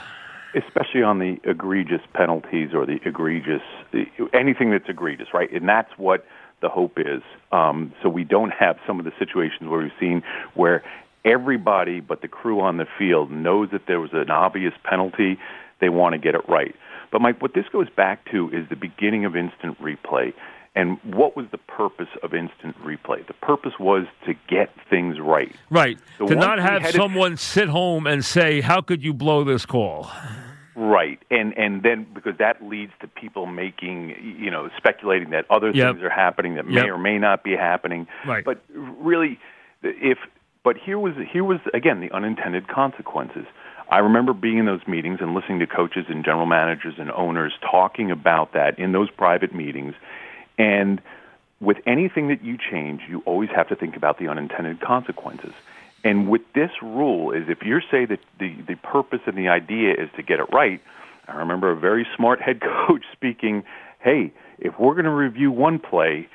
especially 0.55 1.01
on 1.03 1.19
the 1.19 1.37
egregious 1.43 2.01
penalties 2.13 2.69
or 2.73 2.85
the 2.85 2.99
egregious 3.05 3.61
anything 4.33 4.71
that's 4.71 4.87
egregious, 4.87 5.27
right? 5.33 5.51
And 5.51 5.67
that's 5.67 5.91
what 5.97 6.25
the 6.61 6.69
hope 6.69 6.97
is. 6.97 7.21
Um, 7.51 7.93
so 8.01 8.09
we 8.09 8.23
don't 8.23 8.51
have 8.51 8.77
some 8.87 8.99
of 8.99 9.05
the 9.05 9.11
situations 9.19 9.69
where 9.69 9.81
we've 9.81 9.91
seen 9.99 10.23
where 10.53 10.83
everybody 11.25 11.99
but 11.99 12.21
the 12.21 12.27
crew 12.27 12.61
on 12.61 12.77
the 12.77 12.87
field 12.97 13.31
knows 13.31 13.69
that 13.71 13.87
there 13.87 13.99
was 13.99 14.11
an 14.13 14.29
obvious 14.29 14.73
penalty. 14.83 15.37
They 15.81 15.89
want 15.89 16.13
to 16.13 16.19
get 16.19 16.35
it 16.35 16.47
right. 16.47 16.75
But 17.11 17.21
Mike, 17.21 17.41
what 17.41 17.53
this 17.53 17.65
goes 17.71 17.89
back 17.89 18.29
to 18.31 18.49
is 18.49 18.67
the 18.69 18.75
beginning 18.75 19.25
of 19.25 19.35
instant 19.35 19.79
replay. 19.81 20.33
And 20.75 20.97
what 21.03 21.37
was 21.37 21.45
the 21.51 21.59
purpose 21.59 22.07
of 22.23 22.33
instant 22.33 22.75
replay? 22.83 23.25
The 23.27 23.33
purpose 23.33 23.73
was 23.79 24.07
to 24.25 24.33
get 24.49 24.71
things 24.89 25.19
right. 25.19 25.55
Right. 25.69 25.99
So 26.17 26.25
to 26.27 26.35
not 26.35 26.57
have 26.59 26.87
someone 26.91 27.37
sit 27.37 27.69
home 27.69 28.07
and 28.07 28.25
say, 28.25 28.61
How 28.61 28.81
could 28.81 29.03
you 29.03 29.13
blow 29.13 29.43
this 29.43 29.65
call? 29.65 30.09
Right, 30.75 31.19
and 31.29 31.55
and 31.55 31.83
then 31.83 32.07
because 32.15 32.37
that 32.39 32.63
leads 32.63 32.93
to 33.01 33.07
people 33.07 33.45
making 33.45 34.15
you 34.39 34.49
know 34.49 34.69
speculating 34.75 35.29
that 35.29 35.45
other 35.51 35.69
Yep. 35.69 35.93
things 35.93 36.03
are 36.03 36.09
happening 36.09 36.55
that 36.55 36.65
may 36.65 36.75
Yep. 36.81 36.85
or 36.87 36.97
may 36.97 37.19
not 37.19 37.43
be 37.43 37.55
happening. 37.55 38.07
Right. 38.25 38.43
But 38.43 38.63
really, 38.73 39.39
if 39.83 40.17
but 40.63 40.75
here 40.77 40.97
was 40.97 41.13
here 41.31 41.43
was 41.43 41.59
again 41.75 41.99
the 42.01 42.11
unintended 42.11 42.67
consequences. 42.67 43.45
I 43.91 43.99
remember 43.99 44.33
being 44.33 44.57
in 44.57 44.65
those 44.65 44.87
meetings 44.87 45.19
and 45.21 45.35
listening 45.35 45.59
to 45.59 45.67
coaches 45.67 46.05
and 46.09 46.25
general 46.25 46.47
managers 46.47 46.95
and 46.97 47.11
owners 47.11 47.53
talking 47.61 48.09
about 48.09 48.53
that 48.53 48.79
in 48.79 48.93
those 48.93 49.11
private 49.11 49.53
meetings. 49.53 49.93
And 50.57 51.01
with 51.59 51.77
anything 51.85 52.27
that 52.27 52.43
you 52.43 52.57
change, 52.57 53.01
you 53.09 53.21
always 53.25 53.49
have 53.55 53.69
to 53.69 53.75
think 53.75 53.95
about 53.95 54.19
the 54.19 54.27
unintended 54.27 54.81
consequences. 54.81 55.53
And 56.03 56.29
with 56.29 56.41
this 56.53 56.71
rule 56.81 57.31
is 57.31 57.47
if 57.47 57.63
you 57.63 57.79
say 57.89 58.05
that 58.05 58.19
the, 58.39 58.55
the 58.67 58.75
purpose 58.75 59.21
and 59.25 59.37
the 59.37 59.47
idea 59.47 59.93
is 59.93 60.09
to 60.17 60.23
get 60.23 60.39
it 60.39 60.51
right, 60.51 60.81
I 61.27 61.37
remember 61.37 61.71
a 61.71 61.75
very 61.75 62.05
smart 62.15 62.41
head 62.41 62.61
coach 62.87 63.03
speaking, 63.13 63.63
hey, 63.99 64.33
if 64.59 64.77
we're 64.79 64.93
going 64.93 65.05
to 65.05 65.11
review 65.11 65.51
one 65.51 65.79
play 65.79 66.27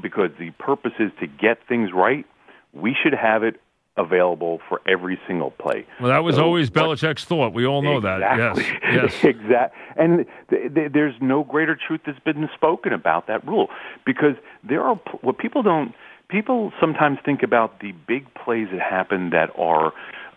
because 0.00 0.30
the 0.38 0.50
purpose 0.52 0.92
is 0.98 1.12
to 1.20 1.26
get 1.26 1.58
things 1.68 1.90
right, 1.94 2.26
we 2.72 2.96
should 3.00 3.14
have 3.14 3.44
it 3.44 3.60
available 3.98 4.58
for 4.68 4.80
every 4.86 5.18
single 5.26 5.50
play. 5.50 5.86
Well, 6.00 6.08
that 6.10 6.24
was 6.24 6.36
So 6.36 6.44
always 6.44 6.70
what- 6.70 6.84
Belichick's 6.90 7.24
thought. 7.24 7.52
We 7.52 7.66
all 7.66 7.82
know 7.82 7.98
exactly. 7.98 8.62
that. 8.62 8.82
Yes. 8.82 9.12
Yes. 9.22 9.24
exactly. 9.24 9.80
And 9.96 10.26
th- 10.50 10.74
th- 10.74 10.92
there's 10.92 11.14
no 11.20 11.44
greater 11.44 11.76
truth 11.76 12.00
that's 12.06 12.18
been 12.20 12.48
spoken 12.54 12.92
about 12.92 13.26
that 13.26 13.46
rule 13.46 13.68
because 14.06 14.34
there 14.64 14.82
are 14.82 14.96
pl- 14.96 15.18
what 15.22 15.38
people 15.38 15.62
don't. 15.62 15.94
People 16.28 16.72
sometimes 16.80 17.18
think 17.24 17.42
about 17.42 17.80
the 17.80 17.92
big 18.08 18.24
plays 18.34 18.68
that 18.72 18.80
happen 18.80 19.30
that 19.30 19.50
are 19.58 19.92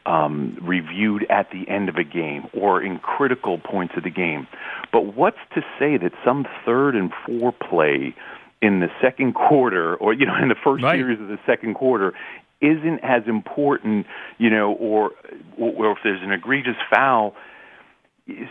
um, 0.05 0.57
reviewed 0.61 1.25
at 1.29 1.49
the 1.51 1.67
end 1.69 1.87
of 1.87 1.95
a 1.95 2.03
game 2.03 2.47
or 2.53 2.81
in 2.83 2.99
critical 2.99 3.57
points 3.57 3.93
of 3.95 4.03
the 4.03 4.09
game. 4.09 4.45
But 4.91 5.15
what's 5.15 5.37
to 5.55 5.61
say 5.79 5.95
that 5.97 6.11
some 6.25 6.45
third 6.65 6.95
and 6.95 7.11
four 7.25 7.53
play 7.53 8.13
in 8.61 8.81
the 8.81 8.89
second 9.01 9.33
quarter 9.35 9.95
or 9.95 10.13
you 10.13 10.25
know 10.25 10.35
in 10.41 10.49
the 10.49 10.55
first 10.61 10.83
Right. 10.83 10.97
series 10.97 11.19
of 11.21 11.27
the 11.29 11.39
second 11.45 11.75
quarter 11.75 12.13
isn't 12.61 12.99
as 13.03 13.23
important, 13.27 14.05
you 14.37 14.49
know, 14.49 14.73
or 14.73 15.11
or 15.57 15.91
if 15.91 15.99
there's 16.03 16.21
an 16.23 16.31
egregious 16.31 16.77
foul. 16.89 17.35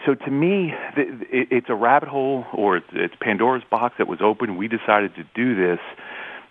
So 0.06 0.14
to 0.14 0.30
me, 0.30 0.72
it's 0.96 1.68
a 1.68 1.74
rabbit 1.74 2.08
hole, 2.08 2.44
or 2.52 2.76
it's, 2.76 3.14
Pandora's 3.20 3.64
box 3.68 3.96
that 3.98 4.06
was 4.06 4.20
open. 4.22 4.56
We 4.56 4.68
decided 4.68 5.16
to 5.16 5.24
do 5.34 5.56
this. 5.56 5.80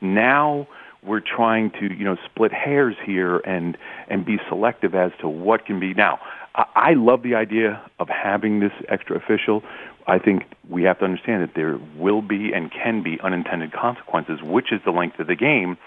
Now 0.02 0.68
we're 1.02 1.22
trying 1.22 1.72
to, 1.72 1.94
you 1.94 2.04
know, 2.04 2.18
split 2.26 2.52
hairs 2.52 2.96
here 3.06 3.38
and 3.40 3.78
and 4.10 4.26
be 4.26 4.40
selective 4.50 4.94
as 4.94 5.12
to 5.22 5.30
what 5.30 5.66
can 5.66 5.80
be. 5.80 5.94
Now, 5.94 6.20
I 6.56 6.94
love 6.94 7.24
the 7.24 7.36
idea 7.36 7.82
of 8.00 8.10
having 8.10 8.60
this 8.60 8.74
extra 8.90 9.18
official. 9.18 9.64
I 10.06 10.20
think 10.20 10.44
we 10.70 10.84
have 10.84 11.00
to 11.00 11.06
understand 11.06 11.44
that 11.44 11.56
there 11.56 11.80
will 11.98 12.22
be 12.22 12.52
and 12.54 12.72
can 12.72 13.04
be 13.04 13.20
unintended 13.22 13.72
consequences, 13.72 14.42
which 14.44 14.72
is 14.72 14.82
the 14.84 14.92
length 14.92 15.20
of 15.20 15.28
the 15.28 15.36
game 15.36 15.78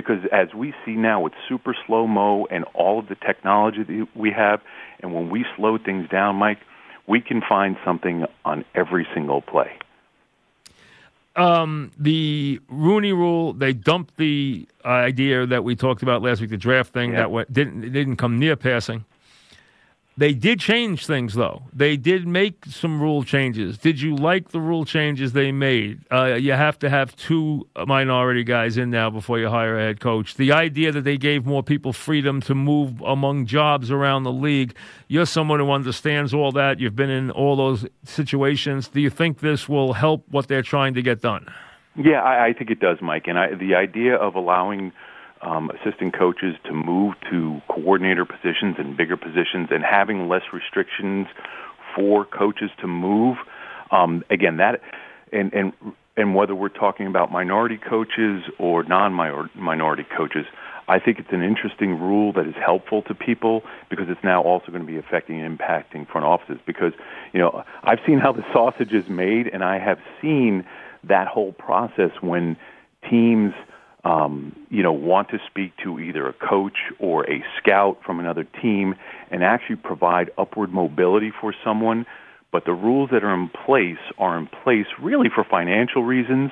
because 0.00 0.22
as 0.30 0.54
we 0.54 0.72
see 0.84 0.92
now 0.92 1.20
with 1.20 1.32
super 1.48 1.74
slow 1.86 2.06
mo 2.06 2.46
and 2.50 2.64
all 2.74 3.00
of 3.00 3.08
the 3.08 3.16
technology 3.16 3.82
that 3.82 4.06
we 4.14 4.30
have, 4.30 4.60
and 5.00 5.12
when 5.12 5.28
we 5.28 5.44
slow 5.56 5.76
things 5.78 6.08
down, 6.08 6.36
Mike, 6.36 6.58
we 7.08 7.20
can 7.20 7.40
find 7.48 7.76
something 7.84 8.24
on 8.44 8.64
every 8.76 9.06
single 9.14 9.40
play. 9.40 9.72
um, 11.36 11.90
the 11.98 12.60
Rooney 12.68 13.12
Rule, 13.12 13.52
they 13.52 13.72
dumped 13.72 14.16
the 14.16 14.66
idea 14.84 15.46
that 15.46 15.62
we 15.62 15.76
talked 15.76 16.02
about 16.02 16.20
last 16.22 16.40
week, 16.40 16.50
the 16.50 16.56
draft 16.56 16.92
thing 16.92 17.12
Yeah. 17.12 17.28
that 17.28 17.52
didn't 17.52 17.80
didn't 17.92 18.16
come 18.16 18.38
near 18.38 18.56
passing. 18.56 19.04
They 20.18 20.34
did 20.34 20.58
change 20.58 21.06
things, 21.06 21.34
though. 21.34 21.62
They 21.72 21.96
did 21.96 22.26
make 22.26 22.64
some 22.66 23.00
rule 23.00 23.22
changes. 23.22 23.78
Did 23.78 24.00
you 24.00 24.16
like 24.16 24.48
the 24.48 24.60
rule 24.60 24.84
changes 24.84 25.32
they 25.32 25.52
made? 25.52 26.00
Uh, 26.10 26.34
you 26.34 26.54
have 26.54 26.76
to 26.80 26.90
have 26.90 27.14
two 27.14 27.68
minority 27.86 28.42
guys 28.42 28.76
in 28.76 28.90
now 28.90 29.10
before 29.10 29.38
you 29.38 29.48
hire 29.48 29.78
a 29.78 29.82
head 29.82 30.00
coach. 30.00 30.34
The 30.34 30.50
idea 30.50 30.90
that 30.90 31.04
they 31.04 31.18
gave 31.18 31.46
more 31.46 31.62
people 31.62 31.92
freedom 31.92 32.40
to 32.42 32.54
move 32.56 33.00
among 33.02 33.46
jobs 33.46 33.92
around 33.92 34.24
the 34.24 34.32
league. 34.32 34.74
You're 35.06 35.24
someone 35.24 35.60
who 35.60 35.70
understands 35.70 36.34
all 36.34 36.50
that. 36.50 36.80
You've 36.80 36.96
been 36.96 37.10
in 37.10 37.30
all 37.30 37.54
those 37.54 37.86
situations. 38.02 38.88
Do 38.88 39.00
you 39.00 39.10
think 39.10 39.38
this 39.38 39.68
will 39.68 39.92
help 39.92 40.24
what 40.28 40.48
they're 40.48 40.62
trying 40.62 40.94
to 40.94 41.02
get 41.02 41.22
done? 41.22 41.46
Yeah, 41.94 42.22
I, 42.24 42.46
I 42.46 42.52
think 42.54 42.70
it 42.70 42.80
does, 42.80 42.98
Mike. 43.00 43.28
And 43.28 43.38
I, 43.38 43.54
the 43.54 43.76
idea 43.76 44.16
of 44.16 44.34
allowing 44.34 44.90
um, 45.42 45.70
assistant 45.70 46.16
coaches 46.16 46.56
to 46.64 46.72
move 46.72 47.14
to 47.30 47.60
coordinator 47.68 48.24
positions 48.24 48.76
and 48.78 48.96
bigger 48.96 49.16
positions 49.16 49.68
and 49.70 49.84
having 49.84 50.28
less 50.28 50.42
restrictions 50.52 51.26
for 51.94 52.24
coaches 52.24 52.70
to 52.80 52.86
move, 52.86 53.36
um, 53.90 54.24
again, 54.30 54.56
that 54.58 54.80
and 55.32 55.52
and 55.52 55.72
and 56.16 56.34
whether 56.34 56.54
we're 56.54 56.68
talking 56.68 57.06
about 57.06 57.30
minority 57.30 57.78
coaches 57.78 58.42
or 58.58 58.82
non-minority 58.82 60.04
coaches, 60.16 60.46
I 60.88 60.98
think 60.98 61.20
it's 61.20 61.32
an 61.32 61.42
interesting 61.42 62.00
rule 62.00 62.32
that 62.32 62.46
is 62.46 62.54
helpful 62.54 63.02
to 63.02 63.14
people 63.14 63.62
because 63.88 64.06
it's 64.08 64.24
now 64.24 64.42
also 64.42 64.72
going 64.72 64.80
to 64.80 64.86
be 64.86 64.98
affecting 64.98 65.40
and 65.40 65.56
impacting 65.56 66.08
front 66.10 66.26
offices. 66.26 66.58
Because 66.66 66.92
you 67.32 67.40
know 67.40 67.62
I've 67.82 68.00
seen 68.06 68.18
how 68.18 68.32
the 68.32 68.44
sausage 68.52 68.92
is 68.92 69.08
made, 69.08 69.48
and 69.48 69.62
I 69.62 69.78
have 69.78 69.98
seen 70.20 70.66
that 71.04 71.28
whole 71.28 71.52
process 71.52 72.10
when 72.20 72.56
teams 73.08 73.52
um, 74.04 74.54
you 74.70 74.82
know 74.82 74.92
want 74.92 75.28
to 75.30 75.38
speak 75.50 75.72
to 75.82 75.98
either 75.98 76.26
a 76.26 76.32
coach 76.32 76.78
or 76.98 77.28
a 77.30 77.42
scout 77.58 77.98
from 78.04 78.20
another 78.20 78.44
team 78.62 78.94
and 79.30 79.42
actually 79.42 79.76
provide 79.76 80.30
upward 80.38 80.72
mobility 80.72 81.32
for 81.40 81.54
someone. 81.64 82.06
But 82.50 82.64
the 82.64 82.72
rules 82.72 83.10
that 83.12 83.24
are 83.24 83.34
in 83.34 83.50
place 83.50 83.98
are 84.16 84.38
in 84.38 84.46
place 84.46 84.86
really 85.00 85.28
for 85.34 85.44
financial 85.44 86.02
reasons 86.02 86.50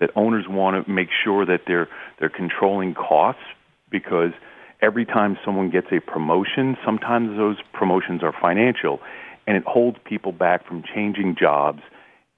that 0.00 0.10
owners 0.14 0.44
want 0.48 0.84
to 0.84 0.90
make 0.90 1.08
sure 1.24 1.46
that 1.46 1.62
they're 1.66 1.88
they're 2.18 2.28
controlling 2.28 2.94
costs 2.94 3.42
because 3.90 4.32
every 4.80 5.04
time 5.04 5.38
someone 5.44 5.70
gets 5.70 5.88
a 5.92 6.00
promotion, 6.00 6.76
sometimes 6.84 7.36
those 7.36 7.56
promotions 7.72 8.22
are 8.22 8.34
financial 8.38 9.00
and 9.46 9.56
it 9.56 9.64
holds 9.64 9.96
people 10.04 10.32
back 10.32 10.66
from 10.66 10.82
changing 10.94 11.34
jobs 11.38 11.80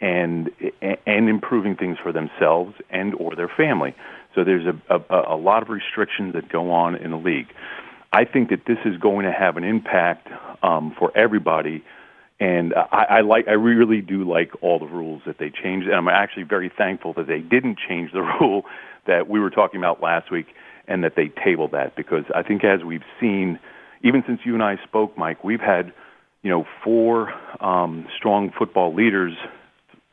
and 0.01 0.51
and 1.07 1.29
improving 1.29 1.77
things 1.77 1.99
for 2.03 2.13
themselves 2.13 2.75
and 2.91 3.15
or 3.15 3.35
their 3.37 3.51
family. 3.55 3.95
So 4.35 4.45
there's 4.45 4.67
a, 4.67 4.95
a, 4.95 5.35
a 5.35 5.37
lot 5.37 5.63
of 5.63 5.69
restrictions 5.69 6.35
that 6.35 6.49
go 6.49 6.71
on 6.73 6.97
in 6.97 7.11
the 7.11 7.17
league. 7.17 7.49
I 8.13 8.25
think 8.25 8.51
that 8.51 8.65
this 8.67 8.79
is 8.85 8.97
going 8.99 9.25
to 9.25 9.33
have 9.33 9.57
an 9.57 9.65
impact 9.65 10.29
um, 10.63 10.95
for 10.99 11.17
everybody, 11.17 11.85
and 12.41 12.75
I, 12.75 13.07
I 13.09 13.21
like 13.21 13.47
I 13.49 13.53
really 13.53 14.01
do 14.01 14.25
like 14.25 14.51
all 14.63 14.79
the 14.79 14.87
rules 14.87 15.23
that 15.27 15.39
they 15.39 15.51
changed, 15.51 15.87
and 15.87 15.95
I'm 15.95 16.09
actually 16.09 16.45
very 16.45 16.73
thankful 16.77 17.13
that 17.15 17.27
they 17.27 17.39
didn't 17.39 17.79
change 17.89 18.13
the 18.13 18.23
rule 18.41 18.65
that 19.07 19.29
we 19.29 19.39
were 19.39 19.51
talking 19.51 19.79
about 19.81 20.03
last 20.03 20.31
week, 20.31 20.47
and 20.89 21.05
that 21.05 21.15
they 21.17 21.29
tabled 21.29 21.73
that. 21.73 21.95
Because 21.97 22.25
I 22.35 22.43
think 22.43 22.65
as 22.65 22.83
we've 22.83 23.05
seen, 23.21 23.61
even 24.03 24.25
since 24.27 24.41
you 24.45 24.55
and 24.55 24.63
I 24.63 24.79
spoke, 24.85 25.17
Mike, 25.17 25.45
we've 25.45 25.61
had 25.61 25.93
you 26.43 26.51
know 26.51 26.67
four 26.83 27.33
um, 27.61 28.09
strong 28.17 28.51
football 28.59 28.93
leaders 28.93 29.35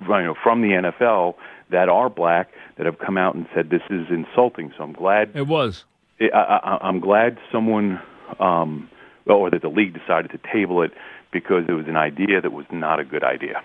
you 0.01 0.07
know, 0.07 0.35
from 0.41 0.61
the 0.61 0.69
NFL 0.69 1.35
that 1.71 1.89
are 1.89 2.09
black 2.09 2.49
that 2.77 2.85
have 2.85 2.99
come 2.99 3.17
out 3.17 3.35
and 3.35 3.47
said 3.53 3.69
this 3.69 3.81
is 3.89 4.07
insulting. 4.09 4.71
So 4.77 4.83
I'm 4.83 4.93
glad 4.93 5.31
It 5.35 5.47
was. 5.47 5.85
I, 6.19 6.27
I, 6.33 6.77
I'm 6.81 6.99
glad 6.99 7.37
someone 7.51 7.99
um, 8.39 8.89
or 9.25 9.49
that 9.51 9.61
the 9.61 9.69
league 9.69 9.93
decided 9.93 10.31
to 10.31 10.39
table 10.51 10.81
it 10.81 10.91
because 11.31 11.65
it 11.67 11.73
was 11.73 11.87
an 11.87 11.97
idea 11.97 12.41
that 12.41 12.51
was 12.51 12.65
not 12.71 12.99
a 12.99 13.03
good 13.05 13.23
idea. 13.23 13.61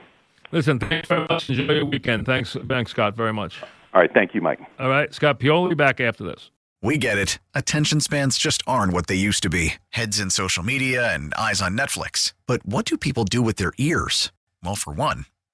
Listen, 0.51 0.79
thanks 0.79 1.09
very 1.09 1.27
much. 1.29 1.49
Enjoy 1.49 1.73
your 1.73 1.85
weekend. 1.87 2.27
Thanks, 2.27 2.57
thanks, 2.69 2.91
Scott, 2.91 3.15
very 3.15 3.33
much. 3.33 3.63
All 3.95 4.01
right, 4.01 4.13
thank 4.13 4.35
you, 4.35 4.41
Mike. 4.41 4.61
All 4.79 4.89
right, 4.89 5.13
Scott 5.15 5.39
Pioli 5.41 5.77
back 5.77 6.01
after 6.01 6.25
this. 6.25 6.51
We 6.83 6.99
get 6.99 7.17
it. 7.17 7.39
Attention 7.55 8.01
spans 8.01 8.37
just 8.37 8.63
aren't 8.67 8.93
what 8.93 9.07
they 9.07 9.15
used 9.15 9.43
to 9.45 9.49
be 9.49 9.75
heads 9.91 10.19
in 10.19 10.31
social 10.31 10.65
media 10.65 11.15
and 11.15 11.33
eyes 11.35 11.63
on 11.63 11.79
Netflix. 11.79 12.33
But 12.47 12.67
what 12.67 12.85
do 12.85 12.99
people 12.99 13.25
do 13.25 13.41
with 13.41 13.57
their 13.57 13.73
ears? 13.79 14.33
Well, 14.63 14.75
for 14.75 14.93
one, 14.93 15.27